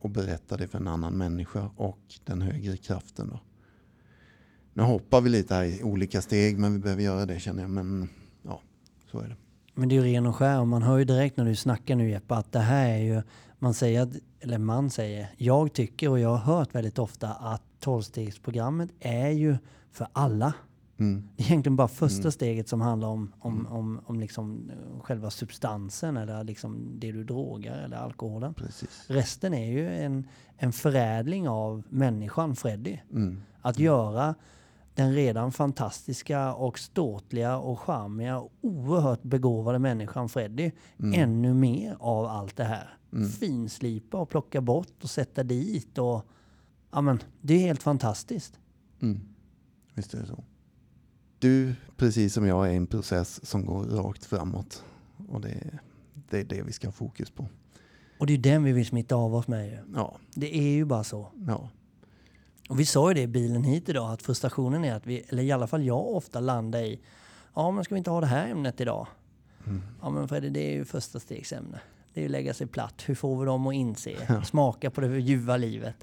och 0.00 0.10
berättar 0.10 0.58
det 0.58 0.68
för 0.68 0.78
en 0.78 0.88
annan 0.88 1.12
människa 1.18 1.70
och 1.76 1.98
den 2.24 2.42
högre 2.42 2.76
kraften. 2.76 3.28
Då. 3.28 3.40
Nu 4.78 4.84
hoppar 4.84 5.20
vi 5.20 5.30
lite 5.30 5.54
här 5.54 5.64
i 5.64 5.82
olika 5.82 6.22
steg, 6.22 6.58
men 6.58 6.72
vi 6.72 6.78
behöver 6.78 7.02
göra 7.02 7.26
det 7.26 7.40
känner 7.40 7.62
jag. 7.62 7.70
Men 7.70 8.08
ja, 8.42 8.60
så 9.10 9.20
är 9.20 9.28
det. 9.28 9.36
Men 9.74 9.88
det 9.88 9.96
är 9.96 10.04
ju 10.04 10.12
ren 10.12 10.26
och 10.26 10.36
skär 10.36 10.60
och 10.60 10.68
man 10.68 10.82
hör 10.82 10.98
ju 10.98 11.04
direkt 11.04 11.36
när 11.36 11.44
du 11.44 11.56
snackar 11.56 11.96
nu 11.96 12.10
Jeppe 12.10 12.34
att 12.34 12.52
det 12.52 12.58
här 12.58 12.88
är 12.88 12.98
ju, 12.98 13.22
man 13.58 13.74
säger, 13.74 14.08
eller 14.40 14.58
man 14.58 14.90
säger, 14.90 15.28
jag 15.36 15.72
tycker 15.72 16.08
och 16.08 16.18
jag 16.20 16.28
har 16.28 16.54
hört 16.56 16.74
väldigt 16.74 16.98
ofta 16.98 17.28
att 17.28 17.62
tolvstegsprogrammet 17.80 18.90
är 19.00 19.28
ju 19.28 19.56
för 19.92 20.08
alla. 20.12 20.54
Mm. 20.98 21.28
Det 21.36 21.42
är 21.42 21.46
egentligen 21.46 21.76
bara 21.76 21.88
första 21.88 22.20
Mm. 22.20 22.32
steget 22.32 22.68
som 22.68 22.80
handlar 22.80 23.08
om, 23.08 23.32
om, 23.38 23.58
Mm. 23.60 23.72
om, 23.72 24.00
om 24.06 24.20
liksom 24.20 24.70
eh, 24.70 25.00
själva 25.00 25.30
substansen 25.30 26.16
eller 26.16 26.44
liksom 26.44 26.92
det 26.98 27.12
du 27.12 27.24
drogar 27.24 27.78
eller 27.78 27.96
alkoholen. 27.96 28.54
Precis. 28.54 29.04
Resten 29.06 29.54
är 29.54 29.70
ju 29.72 29.88
en, 29.88 30.28
en 30.56 30.72
förädling 30.72 31.48
av 31.48 31.82
människan 31.88 32.56
Freddy. 32.56 32.98
Mm. 33.12 33.40
Att 33.62 33.78
göra 33.78 34.34
den 34.98 35.14
redan 35.14 35.52
fantastiska 35.52 36.54
och 36.54 36.78
ståtliga 36.78 37.58
och 37.58 37.80
charmiga 37.80 38.38
och 38.38 38.52
oerhört 38.60 39.22
begåvade 39.22 39.78
människan 39.78 40.28
Freddy 40.28 40.70
Mm. 40.98 41.20
ännu 41.20 41.54
mer 41.54 41.96
av 42.00 42.26
allt 42.26 42.56
det 42.56 42.64
här. 42.64 42.98
Mm. 43.12 43.28
Finslipa 43.28 44.18
och 44.18 44.28
plocka 44.28 44.60
bort 44.60 45.02
och 45.02 45.10
sätta 45.10 45.42
dit 45.42 45.98
och 45.98 46.26
ja 46.90 47.00
men 47.00 47.18
det 47.40 47.54
är 47.54 47.58
helt 47.60 47.82
fantastiskt. 47.82 48.58
Mm. 49.00 49.20
Visst 49.94 50.14
är 50.14 50.20
det 50.20 50.26
så. 50.26 50.44
Du, 51.38 51.74
precis 51.96 52.34
som 52.34 52.46
jag, 52.46 52.68
är 52.68 52.72
en 52.72 52.86
process 52.86 53.46
som 53.48 53.66
går 53.66 53.84
rakt 53.84 54.24
framåt. 54.24 54.84
Och 55.28 55.40
det, 55.40 55.78
det 56.30 56.40
är 56.40 56.44
det 56.44 56.62
vi 56.62 56.72
ska 56.72 56.86
ha 56.86 56.92
fokus 56.92 57.30
på. 57.30 57.46
Och 58.18 58.26
det 58.26 58.32
är 58.34 58.38
den 58.38 58.64
vi 58.64 58.72
vill 58.72 58.86
smitta 58.86 59.16
av 59.16 59.34
oss 59.34 59.48
med 59.48 59.66
ju. 59.68 59.78
Ja, 59.94 60.16
Det 60.34 60.56
är 60.58 60.70
ju 60.70 60.84
bara 60.84 61.04
så. 61.04 61.32
ja. 61.46 61.68
Och 62.68 62.80
vi 62.80 62.86
sa 62.86 63.10
ju 63.10 63.14
det 63.14 63.20
i 63.20 63.26
bilen 63.26 63.64
hit 63.64 63.88
idag 63.88 64.12
att 64.12 64.22
frustrationen 64.22 64.84
är 64.84 64.94
att 64.94 65.06
vi, 65.06 65.24
eller 65.28 65.42
i 65.42 65.52
alla 65.52 65.66
fall 65.66 65.84
jag 65.84 66.08
ofta 66.08 66.40
landar 66.40 66.80
i 66.80 67.00
Ja 67.54 67.70
men 67.70 67.84
ska 67.84 67.94
vi 67.94 67.98
inte 67.98 68.10
ha 68.10 68.20
det 68.20 68.26
här 68.26 68.48
ämnet 68.48 68.80
idag? 68.80 69.06
Mm. 69.66 69.82
Ja 70.02 70.10
men 70.10 70.28
Freddy 70.28 70.48
det 70.50 70.60
är 70.60 70.72
ju 70.72 70.84
första 70.84 71.20
stegsämne. 71.20 71.80
Det 72.14 72.20
är 72.20 72.22
ju 72.22 72.28
lägga 72.28 72.54
sig 72.54 72.66
platt. 72.66 73.02
Hur 73.06 73.14
får 73.14 73.38
vi 73.40 73.46
dem 73.46 73.66
att 73.66 73.74
inse? 73.74 74.42
Smaka 74.44 74.90
på 74.90 75.00
det 75.00 75.18
ljuva 75.18 75.56
livet. 75.56 75.96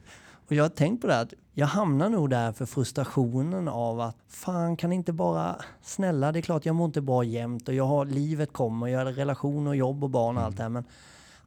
Och 0.47 0.51
jag 0.51 0.63
har 0.63 0.69
tänkt 0.69 1.01
på 1.01 1.08
det 1.08 1.13
här 1.13 1.21
att 1.21 1.34
jag 1.54 1.67
hamnar 1.67 2.10
nog 2.10 2.30
där 2.30 2.51
för 2.51 2.65
frustrationen 2.65 3.67
av 3.67 4.01
att 4.01 4.17
fan 4.28 4.78
kan 4.78 4.93
inte 4.93 5.13
bara 5.13 5.56
snälla 5.82 6.32
det 6.32 6.39
är 6.39 6.41
klart 6.41 6.65
jag 6.65 6.75
mår 6.75 6.86
inte 6.86 7.01
bra 7.01 7.23
jämt 7.23 7.67
och 7.67 7.73
jag 7.73 7.86
har 7.86 8.06
livet 8.06 8.54
kommer, 8.54 8.88
jag 8.88 9.06
har 9.06 9.06
relation 9.06 9.67
och 9.67 9.75
jobb 9.75 10.04
och 10.04 10.10
barn 10.10 10.38
och 10.38 10.43
allt 10.43 10.58
det 10.58 10.63
här 10.63 10.69
men 10.69 10.84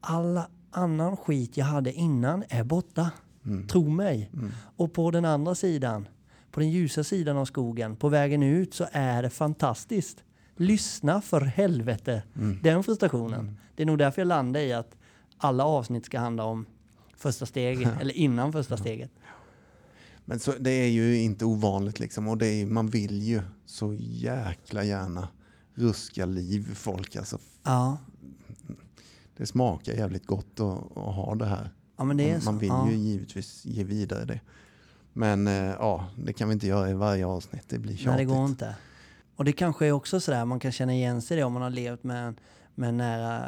alla 0.00 0.48
annan 0.70 1.16
skit 1.16 1.56
jag 1.56 1.66
hade 1.66 1.92
innan 1.92 2.44
är 2.48 2.64
borta. 2.64 3.10
Mm. 3.48 3.66
Tro 3.66 3.88
mig. 3.88 4.30
Och 4.76 4.92
på 4.92 5.10
den 5.10 5.24
andra 5.24 5.54
sidan, 5.54 6.08
på 6.50 6.60
den 6.60 6.70
ljusa 6.70 7.04
sidan 7.04 7.36
av 7.36 7.44
skogen, 7.44 7.96
på 7.96 8.08
vägen 8.08 8.42
ut 8.42 8.74
så 8.74 8.86
är 8.92 9.22
det 9.22 9.30
fantastiskt. 9.30 10.24
Lyssna 10.56 11.20
för 11.20 11.40
helvete. 11.40 12.22
Den 12.62 12.82
frustrationen. 12.82 13.56
Det 13.76 13.82
är 13.82 13.86
nog 13.86 13.98
därför 13.98 14.20
jag 14.22 14.26
landar 14.28 14.60
i 14.60 14.72
att 14.72 14.96
alla 15.38 15.64
avsnitt 15.64 16.06
ska 16.06 16.18
handla 16.18 16.44
om 16.44 16.66
första 17.16 17.46
steg, 17.46 17.82
eller 18.00 18.16
innan 18.16 18.52
första 18.52 18.76
steget. 18.76 19.10
Men 20.24 20.38
så, 20.38 20.52
det 20.60 20.70
är 20.70 20.88
ju 20.88 21.20
inte 21.20 21.44
ovanligt 21.44 22.00
liksom. 22.00 22.28
Och 22.28 22.38
det 22.38 22.46
är, 22.46 22.66
man 22.66 22.86
vill 22.86 23.22
ju 23.22 23.42
så 23.66 23.94
jäkla 24.00 24.84
gärna 24.84 25.28
ruska 25.74 26.26
liv 26.26 26.74
folk. 26.74 27.16
Alltså, 27.16 27.38
Ja, 27.62 27.98
det 29.36 29.46
smakar 29.46 29.92
jävligt 29.92 30.26
gott 30.26 30.60
att, 30.60 30.96
att 30.96 31.14
ha 31.14 31.34
det 31.34 31.46
här. 31.46 31.70
Ja 31.98 32.04
men 32.04 32.16
det 32.16 32.30
är 32.30 32.32
man, 32.32 32.40
så. 32.40 32.50
man 32.50 32.58
vill 32.58 32.68
ja. 32.68 32.90
ju 32.90 32.96
givetvis 32.96 33.64
ge 33.64 33.84
vidare 33.84 34.24
det. 34.24 34.40
Men 35.12 35.46
eh, 35.46 35.54
ja, 35.54 36.08
det 36.16 36.32
kan 36.32 36.48
vi 36.48 36.52
inte 36.52 36.66
göra 36.66 36.90
i 36.90 36.94
varje 36.94 37.26
avsnitt. 37.26 37.64
Det 37.68 37.78
blir 37.78 37.96
tjatigt. 37.96 38.06
Nej, 38.06 38.16
det 38.16 38.24
går 38.24 38.44
inte. 38.44 38.74
Och 39.36 39.44
det 39.44 39.52
kanske 39.52 39.86
är 39.86 39.92
också 39.92 40.20
sådär, 40.20 40.44
man 40.44 40.60
kan 40.60 40.72
känna 40.72 40.94
igen 40.94 41.22
sig 41.22 41.36
i 41.36 41.40
det 41.40 41.44
om 41.44 41.52
man 41.52 41.62
har 41.62 41.70
levt 41.70 42.04
med 42.04 42.26
en, 42.26 42.36
med 42.74 42.88
en 42.88 42.96
nära 42.96 43.44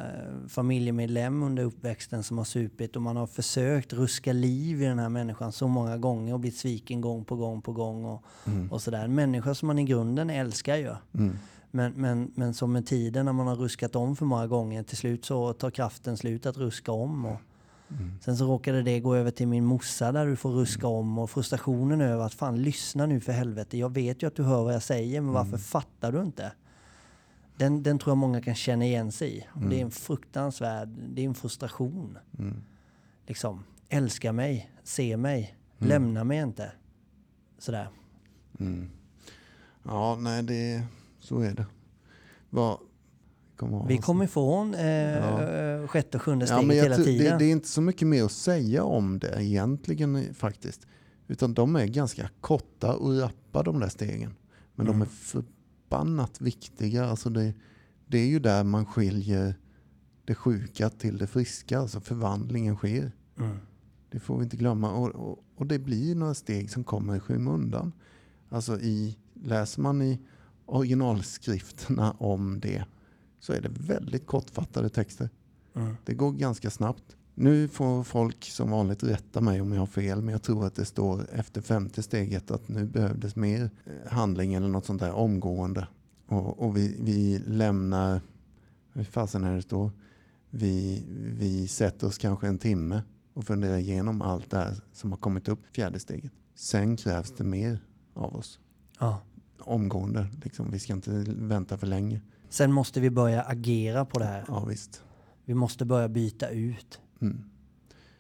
familjemedlem 0.48 1.42
under 1.42 1.62
uppväxten 1.62 2.22
som 2.22 2.38
har 2.38 2.44
supit 2.44 2.96
och 2.96 3.02
man 3.02 3.16
har 3.16 3.26
försökt 3.26 3.92
ruska 3.92 4.32
liv 4.32 4.82
i 4.82 4.84
den 4.84 4.98
här 4.98 5.08
människan 5.08 5.52
så 5.52 5.68
många 5.68 5.98
gånger 5.98 6.34
och 6.34 6.40
blivit 6.40 6.58
sviken 6.58 7.00
gång 7.00 7.24
på 7.24 7.36
gång 7.36 7.62
på 7.62 7.72
gång 7.72 8.04
och, 8.04 8.24
och 8.70 8.82
sådär. 8.82 9.04
En 9.04 9.14
människa 9.14 9.54
som 9.54 9.66
man 9.66 9.78
i 9.78 9.84
grunden 9.84 10.30
älskar 10.30 10.76
ju. 10.76 10.94
Mm. 11.14 11.38
Men, 11.70 11.92
men, 11.92 12.32
men 12.34 12.54
som 12.54 12.72
med 12.72 12.86
tiden 12.86 13.24
när 13.24 13.32
man 13.32 13.46
har 13.46 13.56
ruskat 13.56 13.96
om 13.96 14.16
för 14.16 14.24
många 14.24 14.46
gånger, 14.46 14.82
till 14.82 14.96
slut 14.96 15.24
så 15.24 15.52
tar 15.52 15.70
kraften 15.70 16.16
slut 16.16 16.46
att 16.46 16.56
ruska 16.56 16.92
om. 16.92 17.24
Och 17.24 17.40
Sen 18.20 18.37
så 18.37 18.46
råkade 18.46 18.83
det 18.83 19.00
gå 19.00 19.14
över 19.14 19.31
till 19.31 19.48
min 19.48 19.64
morsa 19.64 20.12
där 20.12 20.26
du 20.26 20.37
får 20.37 20.50
ruska 20.50 20.87
om 20.87 21.18
och 21.18 21.31
frustrationen 21.31 22.00
över 22.00 22.24
att 22.24 22.35
fan 22.35 22.62
lyssna 22.62 23.07
nu 23.07 23.20
för 23.20 23.33
helvete. 23.33 23.79
Jag 23.79 23.94
vet 23.94 24.22
ju 24.22 24.26
att 24.26 24.37
du 24.37 24.42
hör 24.42 24.64
vad 24.64 24.74
jag 24.74 24.83
säger 24.83 25.20
men 25.20 25.33
varför 25.33 25.59
fattar 25.59 26.12
du 26.12 26.22
inte? 26.22 26.53
Den, 27.57 27.83
den 27.83 27.98
tror 27.98 28.11
jag 28.11 28.18
många 28.18 28.42
kan 28.42 28.55
känna 28.55 28.85
igen 28.85 29.12
sig 29.12 29.38
i. 29.38 29.46
Det 29.68 29.81
är 29.81 29.85
en 29.85 29.90
fruktansvärd, 29.90 30.88
det 30.88 31.22
är 31.22 31.26
en 31.26 31.35
frustration. 31.35 32.18
Mm. 32.38 32.62
Liksom, 33.26 33.64
älska 33.88 34.33
mig, 34.33 34.70
se 34.83 35.16
mig, 35.16 35.57
lämna 35.79 36.24
mig 36.24 36.38
inte. 36.38 36.72
Sådär. 37.59 37.88
Mm. 38.61 38.90
Ja, 39.83 40.16
nej, 40.20 40.42
det, 40.42 40.83
så 41.18 41.40
är 41.40 41.55
det. 41.55 41.66
Vad 42.50 42.79
kommer 43.60 43.78
ha 43.78 43.86
Vi 43.86 43.98
kommer 43.98 44.24
ifrån 44.24 44.74
eh, 44.74 44.86
Ja. 44.86 45.86
sjätte 45.86 46.16
och 46.18 46.22
sjunde 46.22 46.46
Ja, 46.50 46.56
steget 46.58 46.76
jag 46.76 46.82
hela 46.82 46.96
tiden. 46.96 47.32
det, 47.32 47.38
det 47.38 47.44
är 47.44 47.52
inte 47.52 47.68
så 47.68 47.80
mycket 47.80 48.08
mer 48.08 48.24
att 48.24 48.32
säga 48.32 48.84
om 48.84 49.18
det 49.18 49.42
egentligen 49.44 50.16
eh, 50.16 50.32
faktiskt. 50.32 50.86
Utan 51.28 51.54
de 51.54 51.76
är 51.76 51.86
ganska 51.86 52.30
korta 52.40 52.96
och 52.96 53.20
rappa 53.20 53.62
de 53.62 53.80
där 53.80 53.88
stegen. 53.88 54.34
Men 54.74 54.86
Mm. 54.86 54.98
de 54.98 55.02
är 55.04 55.08
förbannat 55.10 56.40
viktiga. 56.40 57.04
Alltså 57.04 57.30
det, 57.30 57.54
det 58.06 58.18
är 58.18 58.26
ju 58.26 58.38
där 58.38 58.64
man 58.64 58.86
skiljer 58.86 59.54
det 60.24 60.34
sjuka 60.34 60.88
till 60.90 61.18
det 61.18 61.26
friska. 61.26 61.78
Alltså 61.78 62.00
förvandlingen 62.00 62.76
sker. 62.76 63.12
Mm. 63.38 63.56
Det 64.10 64.20
får 64.20 64.36
vi 64.38 64.44
inte 64.44 64.56
glömma. 64.56 64.92
Och, 64.92 65.08
och, 65.08 65.44
och 65.56 65.66
det 65.66 65.78
blir 65.78 66.14
några 66.14 66.34
steg 66.34 66.70
som 66.70 66.84
kommer 66.84 67.16
i 67.16 67.20
skymundan. 67.20 67.92
Alltså 68.48 68.80
i, 68.80 69.16
läser 69.42 69.80
man 69.82 70.02
i 70.02 70.18
originalskrifterna 70.66 72.10
om 72.18 72.60
det 72.60 72.84
så 73.40 73.53
är 73.53 73.61
det 73.61 73.68
väldigt 73.68 74.26
kortfattade 74.26 74.88
texter. 74.88 75.31
Mm. 75.74 75.96
Det 76.05 76.14
går 76.14 76.33
ganska 76.33 76.70
snabbt. 76.70 77.16
Nu 77.35 77.68
får 77.68 78.05
folk 78.05 78.44
som 78.44 78.70
vanligt 78.70 79.03
rätta 79.03 79.40
mig 79.40 79.61
om 79.61 79.72
jag 79.72 79.81
har 79.81 79.87
fel, 79.87 80.22
men 80.22 80.33
jag 80.33 80.42
tror 80.42 80.66
att 80.66 80.74
det 80.74 80.85
står 80.85 81.26
efter 81.33 81.61
femte 81.61 82.03
steget 82.03 82.50
att 82.50 82.68
nu 82.68 82.87
behövdes 82.87 83.37
mer 83.37 83.70
eh, 83.85 84.12
handling 84.12 84.55
eller 84.55 84.68
något 84.68 84.87
sånt 84.87 85.00
där 85.00 85.12
omgående. 85.12 85.88
Och, 86.26 86.59
och 86.59 86.76
vi, 86.76 86.96
vi 87.00 87.38
lämnar, 87.38 88.20
hur 88.92 89.05
fasen 89.05 89.44
är 89.44 89.55
det 89.55 89.62
står? 89.62 89.90
Vi, 90.50 91.05
vi 91.38 91.68
sätter 91.68 92.07
oss 92.07 92.18
kanske 92.18 92.46
en 92.46 92.59
timme 92.59 93.03
och 93.35 93.44
funderar 93.44 93.76
igenom 93.79 94.22
allt 94.22 94.50
det 94.50 94.57
här 94.57 94.74
som 94.92 95.11
har 95.11 95.18
kommit 95.18 95.48
upp 95.48 95.61
fjärde 95.74 95.98
steget. 95.98 96.33
Sen 96.55 96.96
krävs 96.96 97.33
det 97.37 97.44
mer 97.44 97.79
av 98.14 98.37
oss. 98.37 98.59
Ja. 98.98 99.22
Omgående, 99.59 100.26
liksom. 100.44 100.70
vi 100.70 100.79
ska 100.79 100.92
inte 100.92 101.24
vänta 101.26 101.79
för 101.79 101.87
länge. 101.87 102.20
Sen 102.50 102.72
måste 102.72 103.00
vi 103.00 103.10
börja 103.10 103.42
agera 103.42 104.04
på 104.04 104.18
det 104.18 104.24
här. 104.24 104.44
Ja 104.48 104.64
visst. 104.64 105.02
Vi 105.44 105.54
måste 105.54 105.84
börja 105.84 106.08
byta 106.08 106.48
ut. 106.48 107.00
Mm. 107.20 107.44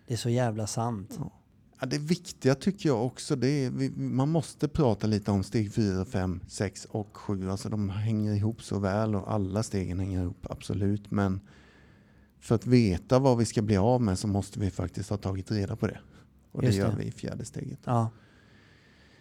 Det 0.06 0.14
är 0.14 0.18
så 0.18 0.30
jävla 0.30 0.66
sant. 0.66 1.18
Ja, 1.80 1.86
det 1.86 1.98
viktiga 1.98 2.54
tycker 2.54 2.88
jag 2.88 3.06
också, 3.06 3.36
det 3.36 3.48
är, 3.48 3.70
vi, 3.70 3.90
man 3.90 4.28
måste 4.28 4.68
prata 4.68 5.06
lite 5.06 5.30
om 5.30 5.42
steg 5.42 5.74
4, 5.74 6.04
5, 6.04 6.40
6 6.48 6.84
och 6.84 7.16
7. 7.16 7.50
Alltså 7.50 7.68
de 7.68 7.90
hänger 7.90 8.34
ihop 8.34 8.62
så 8.62 8.78
väl 8.78 9.14
och 9.14 9.32
alla 9.32 9.62
stegen 9.62 9.98
hänger 10.00 10.22
ihop, 10.22 10.46
absolut. 10.50 11.10
Men 11.10 11.40
för 12.40 12.54
att 12.54 12.66
veta 12.66 13.18
vad 13.18 13.38
vi 13.38 13.44
ska 13.44 13.62
bli 13.62 13.76
av 13.76 14.02
med 14.02 14.18
så 14.18 14.28
måste 14.28 14.60
vi 14.60 14.70
faktiskt 14.70 15.10
ha 15.10 15.16
tagit 15.16 15.50
reda 15.50 15.76
på 15.76 15.86
det. 15.86 16.00
Och 16.52 16.60
det 16.60 16.66
Just 16.66 16.78
gör 16.78 16.90
det. 16.90 16.96
vi 16.96 17.04
i 17.04 17.10
fjärde 17.12 17.44
steget. 17.44 17.80
Ja. 17.84 18.10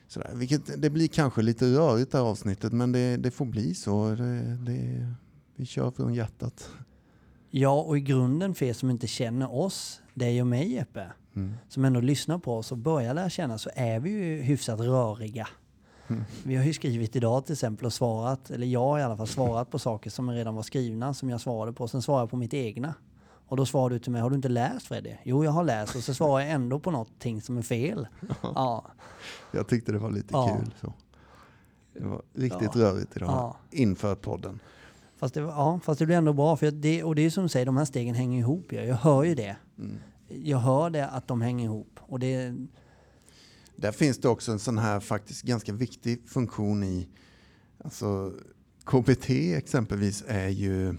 Sådär, 0.10 0.32
vilket, 0.36 0.82
det 0.82 0.90
blir 0.90 1.08
kanske 1.08 1.42
lite 1.42 1.66
rörigt 1.66 2.12
det 2.12 2.18
här 2.18 2.26
avsnittet 2.26 2.74
men 2.74 2.92
det, 2.92 3.18
det 3.18 3.32
får 3.32 3.46
bli 3.46 3.74
så. 3.76 4.10
Det, 4.10 4.58
det, 4.66 5.14
vi 5.56 5.66
kör 5.66 5.92
från 5.92 6.14
hjärtat. 6.14 6.70
ja, 7.52 7.82
och 7.82 7.98
i 7.98 8.02
grunden 8.02 8.56
för 8.56 8.66
er 8.66 8.74
som 8.74 8.90
inte 8.90 9.08
känner 9.08 9.54
oss, 9.56 10.02
dig 10.14 10.42
och 10.42 10.48
mig 10.48 10.74
Jeppe, 10.74 11.12
Mm. 11.36 11.54
som 11.70 11.86
ändå 11.86 12.00
lyssnar 12.00 12.38
på 12.40 12.58
oss 12.58 12.72
och 12.72 12.78
börjar 12.78 13.14
lära 13.14 13.30
känna 13.30 13.58
så 13.58 13.70
är 13.76 14.00
vi 14.00 14.10
ju 14.10 14.42
hyfsat 14.42 14.80
röriga. 14.80 15.48
Mm. 16.08 16.24
Vi 16.44 16.56
har 16.56 16.64
ju 16.64 16.74
skrivit 16.74 17.16
idag 17.16 17.46
till 17.46 17.54
exempel 17.54 17.86
och 17.86 17.94
svarat, 17.94 18.50
eller 18.52 18.68
jag 18.68 18.80
har 18.80 19.00
i 19.00 19.04
alla 19.04 19.18
fall 19.18 19.28
svarat 19.28 19.72
på 19.72 19.80
saker 19.80 20.10
som 20.10 20.32
redan 20.32 20.56
var 20.56 20.64
skrivna 20.64 21.14
som 21.14 21.30
jag 21.30 21.42
svarade 21.42 21.74
på. 21.74 21.88
Sen 21.88 22.02
svarade 22.02 22.22
jag 22.22 22.30
på 22.30 22.38
mitt 22.38 22.54
egna. 22.54 22.94
Och 23.50 23.58
då 23.58 23.66
svarade 23.66 23.96
du 23.96 24.00
till 24.00 24.12
mig, 24.12 24.22
har 24.22 24.30
du 24.30 24.36
inte 24.36 24.50
läst 24.50 24.88
Freddy? 24.88 25.14
Jo, 25.24 25.44
jag 25.44 25.52
har 25.52 25.64
läst 25.64 25.96
och 25.96 26.04
så 26.04 26.14
svarar 26.14 26.40
jag 26.44 26.52
ändå 26.52 26.80
på 26.80 26.92
någonting 26.92 27.42
som 27.42 27.58
är 27.58 27.62
fel. 27.62 28.08
Ja, 28.42 28.86
Jag 29.52 29.68
tyckte 29.68 29.92
det 29.92 29.98
var 29.98 30.12
lite 30.12 30.28
Ja. 30.32 30.58
kul. 30.60 30.74
Så. 30.82 30.94
Det 31.94 32.08
var 32.08 32.22
riktigt 32.34 32.70
Ja. 32.76 32.82
rörigt 32.82 33.16
idag 33.16 33.30
Ja. 33.30 33.58
inför 33.72 34.16
podden. 34.16 34.60
fast 35.18 35.34
det, 35.34 35.40
ja, 35.42 35.80
fast 35.84 36.00
det 36.00 36.06
blir 36.06 36.16
ändå 36.18 36.34
bra. 36.34 36.58
För 36.58 36.72
det, 36.72 37.04
och 37.04 37.16
det 37.16 37.22
är 37.22 37.30
som 37.30 37.44
du 37.44 37.50
säger, 37.50 37.66
de 37.66 37.78
här 37.78 37.86
stegen 37.86 38.16
hänger 38.16 38.40
ihop. 38.40 38.72
Jag, 38.74 38.86
jag 38.88 38.96
hör 38.96 39.24
ju 39.24 39.36
det. 39.36 39.56
Mm. 39.78 39.98
Jag 40.28 40.58
hör 40.58 40.90
det 40.90 41.08
att 41.08 41.28
de 41.28 41.42
hänger 41.42 41.66
ihop. 41.66 42.00
Och 42.00 42.20
det, 42.20 42.56
Där 43.76 43.92
finns 43.92 44.18
det 44.18 44.28
också 44.30 44.52
en 44.52 44.60
sån 44.60 44.78
här 44.78 45.00
faktiskt 45.00 45.42
ganska 45.44 45.74
viktig 45.74 46.30
funktion 46.30 46.84
i, 46.84 47.08
alltså 47.84 48.34
KBT 48.86 49.30
exempelvis 49.54 50.24
är 50.28 50.48
ju 50.48 50.96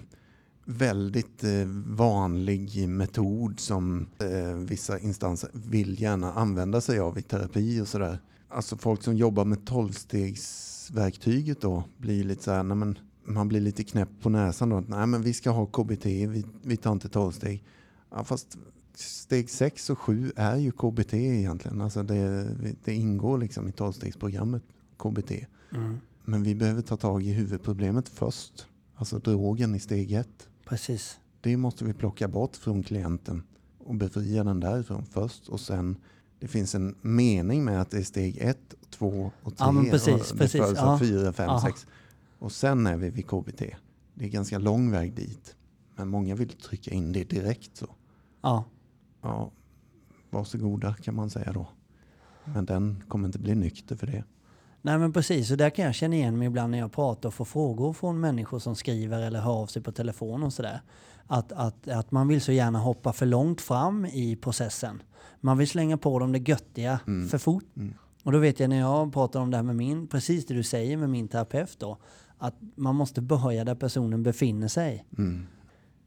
väldigt 0.64 1.44
eh, 1.44 1.66
vanlig 1.86 2.88
metod 2.88 3.60
som 3.60 4.06
eh, 4.18 4.54
vissa 4.56 4.98
instanser 4.98 5.50
vill 5.52 6.00
gärna 6.00 6.32
använda 6.32 6.80
sig 6.80 6.98
av 6.98 7.18
i 7.18 7.22
terapi 7.22 7.80
och 7.80 7.88
sådär. 7.88 8.18
alltså 8.48 8.76
folk 8.76 9.02
som 9.02 9.16
jobbar 9.16 9.44
med 9.44 9.66
tolvstegsverktyget 9.66 11.60
då 11.60 11.84
blir 11.98 12.24
lite 12.24 12.42
så 12.42 12.50
här, 12.50 12.62
nej 12.62 12.76
men 12.76 12.98
man 13.24 13.48
blir 13.48 13.60
lite 13.60 13.84
knäpp 13.84 14.08
på 14.22 14.28
näsan 14.28 14.68
då. 14.68 14.80
Nej 14.80 15.06
men 15.06 15.22
vi 15.22 15.34
ska 15.34 15.50
ha 15.50 15.66
KBT, 15.66 16.06
vi, 16.06 16.44
vi 16.62 16.76
tar 16.76 16.92
inte 16.92 17.08
tolvsteg. 17.08 17.64
Ja, 18.10 18.24
fast 18.24 18.58
steg 18.94 19.50
6 19.50 19.90
och 19.90 19.98
7 19.98 20.32
är 20.36 20.56
ju 20.56 20.72
KBT 20.72 21.14
egentligen. 21.14 21.80
Alltså 21.80 22.02
det, 22.02 22.50
det 22.84 22.94
ingår 22.94 23.38
liksom 23.38 23.68
i 23.68 23.72
tolvstegsprogrammet, 23.72 24.62
KBT. 24.98 25.32
Mm. 25.72 25.98
Men 26.24 26.42
vi 26.42 26.54
behöver 26.54 26.82
ta 26.82 26.96
tag 26.96 27.22
i 27.22 27.32
huvudproblemet 27.32 28.08
först. 28.08 28.66
Alltså 28.94 29.18
drogen 29.18 29.74
i 29.74 29.80
steg 29.80 30.12
1. 30.12 30.28
Precis. 30.70 31.20
Det 31.40 31.56
måste 31.56 31.84
vi 31.84 31.92
plocka 31.92 32.28
bort 32.28 32.56
från 32.56 32.82
klienten 32.82 33.42
och 33.78 33.94
befria 33.94 34.44
den 34.44 34.60
därifrån 34.60 35.04
först. 35.04 35.48
Och 35.48 35.60
sen, 35.60 35.96
det 36.38 36.48
finns 36.48 36.74
en 36.74 36.94
mening 37.00 37.64
med 37.64 37.80
att 37.80 37.90
det 37.90 37.98
är 37.98 38.02
steg 38.02 38.38
1, 38.40 38.74
2 38.90 39.30
och 39.42 39.56
3. 39.56 39.66
Ja, 39.66 39.84
precis, 39.90 40.08
och 40.08 40.36
det 40.36 40.38
precis, 40.38 40.60
ja. 40.76 40.98
4, 40.98 41.32
5, 41.32 41.48
Aha. 41.50 41.60
6. 41.60 41.86
Och 42.38 42.52
sen 42.52 42.86
är 42.86 42.96
vi 42.96 43.10
vid 43.10 43.26
KBT. 43.26 43.62
Det 44.14 44.24
är 44.24 44.28
ganska 44.28 44.58
lång 44.58 44.90
väg 44.90 45.14
dit. 45.14 45.56
Men 45.96 46.08
många 46.08 46.34
vill 46.34 46.48
trycka 46.48 46.90
in 46.90 47.12
det 47.12 47.24
direkt. 47.24 47.76
så. 47.76 47.86
Ja. 48.40 48.64
Ja, 49.22 49.50
varsågoda 50.30 50.94
kan 50.94 51.14
man 51.14 51.30
säga 51.30 51.52
då. 51.52 51.68
Men 52.44 52.64
den 52.64 53.02
kommer 53.08 53.26
inte 53.28 53.38
bli 53.38 53.54
nykter 53.54 53.96
för 53.96 54.06
det. 54.06 54.24
Nej 54.82 54.98
men 54.98 55.12
precis, 55.12 55.50
och 55.50 55.56
där 55.56 55.70
kan 55.70 55.84
jag 55.84 55.94
känna 55.94 56.14
igen 56.16 56.38
mig 56.38 56.46
ibland 56.46 56.70
när 56.70 56.78
jag 56.78 56.92
pratar 56.92 57.28
och 57.28 57.34
får 57.34 57.44
frågor 57.44 57.92
från 57.92 58.20
människor 58.20 58.58
som 58.58 58.76
skriver 58.76 59.20
eller 59.22 59.40
hör 59.40 59.52
av 59.52 59.66
sig 59.66 59.82
på 59.82 59.92
telefon 59.92 60.42
och 60.42 60.52
sådär. 60.52 60.80
Att, 61.26 61.52
att, 61.52 61.88
att 61.88 62.10
man 62.10 62.28
vill 62.28 62.40
så 62.40 62.52
gärna 62.52 62.78
hoppa 62.78 63.12
för 63.12 63.26
långt 63.26 63.60
fram 63.60 64.06
i 64.06 64.36
processen. 64.36 65.02
Man 65.40 65.58
vill 65.58 65.68
slänga 65.68 65.96
på 65.96 66.18
dem 66.18 66.32
det 66.32 66.38
göttiga 66.48 67.00
Mm. 67.06 67.28
för 67.28 67.38
fort. 67.38 67.76
Mm. 67.76 67.94
Och 68.24 68.32
då 68.32 68.38
vet 68.38 68.60
jag 68.60 68.70
när 68.70 68.78
jag 68.78 69.12
pratar 69.12 69.40
om 69.40 69.50
det 69.50 69.56
här 69.56 69.64
med 69.64 69.76
min, 69.76 70.06
precis 70.06 70.46
det 70.46 70.54
du 70.54 70.62
säger 70.62 70.96
med 70.96 71.10
min 71.10 71.28
terapeut 71.28 71.76
då, 71.78 71.98
att 72.38 72.54
man 72.74 72.94
måste 72.94 73.20
börja 73.20 73.64
där 73.64 73.74
personen 73.74 74.22
befinner 74.22 74.68
sig. 74.68 75.06
Mm. 75.18 75.46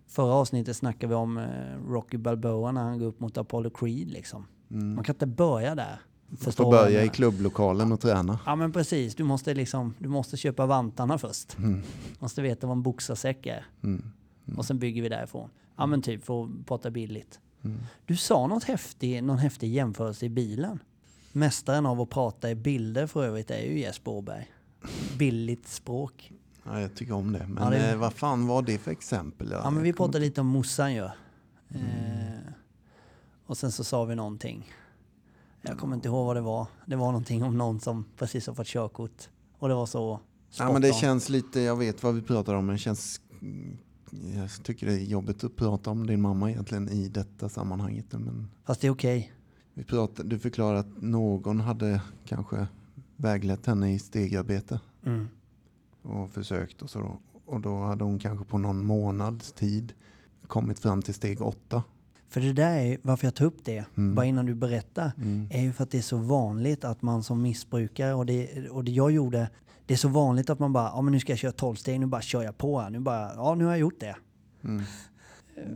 Förra 0.07 0.33
avsnittet 0.33 0.75
snackade 0.77 1.07
vi 1.07 1.15
om 1.15 1.37
eh, 1.37 1.45
Rocky 1.87 2.17
Balboa 2.17 2.71
när 2.71 2.83
han 2.83 2.99
går 2.99 3.05
upp 3.05 3.19
mot 3.19 3.37
Apollo 3.37 3.69
Creed 3.69 4.11
liksom. 4.11 4.47
Mm. 4.71 4.95
Man 4.95 5.03
kan 5.03 5.15
inte 5.15 5.27
börja 5.27 5.75
där. 5.75 5.99
Man 6.33 6.37
Förstår 6.37 6.63
får 6.63 6.71
börja 6.71 7.03
i 7.03 7.09
klubblokalen 7.09 7.91
och 7.91 7.99
träna. 8.01 8.39
Ja 8.45 8.55
men 8.55 8.71
precis, 8.71 9.15
du 9.15 9.23
måste 9.23 9.53
liksom, 9.53 9.93
du 9.99 10.09
måste 10.09 10.37
köpa 10.37 10.65
vantarna 10.65 11.17
först. 11.17 11.57
Mm. 11.57 11.81
Måste 12.19 12.41
veta 12.41 12.67
vad 12.67 12.77
en 12.77 12.83
boxarsäck 12.83 13.45
är. 13.45 13.65
Mm. 13.83 14.11
Och 14.57 14.65
sen 14.65 14.79
bygger 14.79 15.01
vi 15.01 15.09
därifrån. 15.09 15.49
Ja 15.77 15.85
men 15.85 16.01
typ 16.01 16.25
för 16.25 16.43
att 16.43 16.65
prata 16.65 16.91
billigt. 16.91 17.39
Mm. 17.63 17.79
Du 18.05 18.15
sa 18.17 18.47
något 18.47 18.63
häftig, 18.63 19.23
någon 19.23 19.37
häftig 19.37 19.73
jämförelse 19.73 20.25
i 20.25 20.29
bilen. 20.29 20.79
Mästaren 21.31 21.85
av 21.85 22.01
att 22.01 22.09
prata 22.09 22.49
i 22.51 22.55
bilder 22.55 23.07
för 23.07 23.23
övrigt 23.25 23.51
är 23.51 23.61
ju 23.61 23.79
Jesper 23.79 24.11
Åberg. 24.11 24.51
Billigt 25.17 25.67
språk. 25.67 26.31
Ja, 26.65 26.81
jag 26.81 26.95
tycker 26.95 27.13
om 27.13 27.31
det. 27.33 27.47
Men 27.47 27.63
Ja, 27.63 27.69
det- 27.69 27.91
eh, 27.91 27.97
vad 27.97 28.13
fan 28.13 28.47
var 28.47 28.61
det 28.61 28.77
för 28.77 28.91
exempel? 28.91 29.49
Ja 29.51 29.69
men 29.69 29.83
vi 29.83 29.93
pratade 29.93 30.19
lite 30.19 30.41
om 30.41 30.47
morsan 30.47 30.93
ju. 30.93 31.03
Eh, 31.69 31.81
och 33.45 33.57
sen 33.57 33.71
så 33.71 33.83
sa 33.83 34.03
vi 34.05 34.15
någonting. 34.15 34.71
Jag 35.65 35.77
kommer 35.77 35.95
inte 35.95 36.07
ihåg 36.07 36.25
vad 36.25 36.35
det 36.35 36.41
var. 36.41 36.67
Det 36.85 36.95
var 36.95 37.05
någonting 37.05 37.43
om 37.43 37.57
någon 37.57 37.79
som 37.79 38.05
precis 38.17 38.47
har 38.47 38.53
fått 38.53 38.67
körkort. 38.67 39.29
Och 39.59 39.67
det 39.67 39.73
var 39.75 39.85
så 39.85 40.19
Ja, 40.59 40.71
men 40.73 40.81
det 40.81 40.93
känns 40.93 41.29
lite, 41.29 41.59
jag 41.59 41.75
vet 41.75 42.03
vad 42.03 42.15
vi 42.15 42.21
pratar 42.21 42.53
om, 42.53 42.65
men 42.65 42.75
det 42.75 42.79
känns... 42.79 43.21
Jag 44.35 44.63
tycker 44.63 44.87
det 44.87 44.93
är 44.93 44.97
jobbigt 45.03 45.43
att 45.43 45.55
prata 45.55 45.89
om 45.91 46.07
din 46.07 46.21
mamma 46.21 46.51
egentligen 46.51 46.89
i 46.89 47.07
detta 47.07 47.49
sammanhanget. 47.49 48.05
Men 48.11 48.47
Fast 48.63 48.81
det 48.81 48.87
är 48.87 48.91
okej. 48.91 49.33
vi 49.73 49.83
pratar, 49.83 50.23
du 50.23 50.39
förklarar 50.39 50.75
att 50.77 51.01
någon 51.01 51.59
hade 51.59 52.01
kanske 52.25 52.67
väglett 53.15 53.65
henne 53.65 53.93
i 53.93 53.99
stegarbete 53.99 54.79
Mm. 55.05 55.27
och 56.01 56.31
försökt 56.31 56.81
och 56.81 56.89
så. 56.89 56.99
Då. 56.99 57.19
Och 57.45 57.61
då 57.61 57.83
hade 57.83 58.03
hon 58.03 58.19
kanske 58.19 58.45
på 58.45 58.57
någon 58.57 58.85
månads 58.85 59.51
tid 59.51 59.93
kommit 60.47 60.79
fram 60.79 61.01
till 61.01 61.13
steg 61.13 61.41
åtta. 61.41 61.83
För 62.33 62.41
det 62.41 62.53
där 62.53 62.77
är 62.77 62.97
varför 63.01 63.27
jag 63.27 63.35
tar 63.35 63.45
upp 63.45 63.57
det, 63.65 63.85
Mm. 63.97 64.15
bara 64.15 64.25
innan 64.25 64.45
du 64.45 64.55
berättar, 64.55 65.11
Mm. 65.17 65.47
är 65.51 65.61
ju 65.61 65.73
för 65.73 65.83
att 65.83 65.91
det 65.91 65.97
är 65.97 66.01
så 66.01 66.17
vanligt 66.17 66.83
att 66.83 67.01
man 67.01 67.23
som 67.23 67.41
missbrukare, 67.41 68.13
och 68.13 68.25
det, 68.25 68.69
och 68.69 68.83
det 68.83 68.91
jag 68.91 69.11
gjorde, 69.11 69.49
det 69.85 69.93
är 69.93 69.97
så 69.97 70.07
vanligt 70.07 70.49
att 70.49 70.59
man 70.59 70.73
bara, 70.73 70.85
ja 70.85 71.01
men 71.01 71.11
nu 71.13 71.19
ska 71.19 71.31
jag 71.31 71.39
köra 71.39 71.51
12 71.51 71.75
steg, 71.75 71.99
nu 71.99 72.05
bara 72.05 72.21
kör 72.21 72.43
jag 72.43 72.57
på 72.57 72.79
här, 72.79 72.89
nu 72.89 72.99
bara, 72.99 73.31
ja 73.35 73.55
nu 73.55 73.63
har 73.63 73.71
jag 73.71 73.79
gjort 73.79 73.99
det. 73.99 74.15
Mm. 74.63 74.83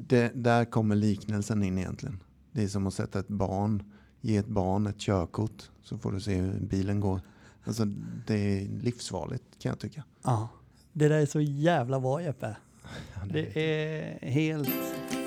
Det, 0.07 0.31
där 0.35 0.65
kommer 0.65 0.95
liknelsen 0.95 1.63
in 1.63 1.77
egentligen. 1.77 2.19
Det 2.51 2.63
är 2.63 2.67
som 2.67 2.87
att 2.87 2.93
sätta 2.93 3.19
ett 3.19 3.27
barn, 3.27 3.83
ge 4.21 4.37
ett 4.37 4.47
barn 4.47 4.87
ett 4.87 4.97
körkort 4.99 5.69
så 5.83 5.97
får 5.97 6.11
du 6.11 6.19
se 6.19 6.35
hur 6.35 6.59
bilen 6.59 6.99
går. 6.99 7.21
Alltså, 7.63 7.85
det 8.27 8.33
är 8.35 8.69
livsfarligt 8.69 9.43
kan 9.59 9.69
jag 9.69 9.79
tycka. 9.79 10.03
Ja. 10.23 10.49
Det 10.93 11.07
där 11.07 11.17
är 11.19 11.25
så 11.25 11.41
jävla 11.41 11.99
bra 11.99 12.21
Jeppe. 12.23 12.55
Det 13.31 13.57
är 13.57 14.27
helt 14.29 14.69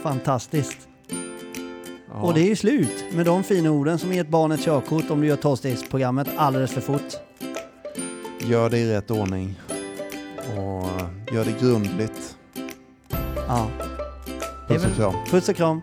fantastiskt. 0.03 0.89
Ja. 2.13 2.21
Och 2.21 2.35
det 2.35 2.41
är 2.41 2.49
ju 2.49 2.57
slut 2.57 3.05
med 3.13 3.27
de 3.27 3.43
fina 3.43 3.71
orden 3.71 3.99
som 3.99 4.13
ger 4.13 4.21
ett 4.21 4.29
barn 4.29 4.53
ett 4.53 4.65
körkort 4.65 5.11
om 5.11 5.21
du 5.21 5.27
gör 5.27 5.37
12-stegsprogrammet 5.37 6.29
alldeles 6.37 6.73
för 6.73 6.81
fort. 6.81 7.13
Gör 8.41 8.71
det 8.71 8.79
i 8.79 8.93
rätt 8.93 9.11
ordning 9.11 9.61
och 10.57 10.87
gör 11.35 11.45
det 11.45 11.61
grundligt. 11.61 12.37
Ja. 13.49 13.69
Puss 14.69 14.85
och 14.85 14.97
kram. 14.97 15.15
puss 15.31 15.49
och 15.49 15.57
kram. 15.57 15.81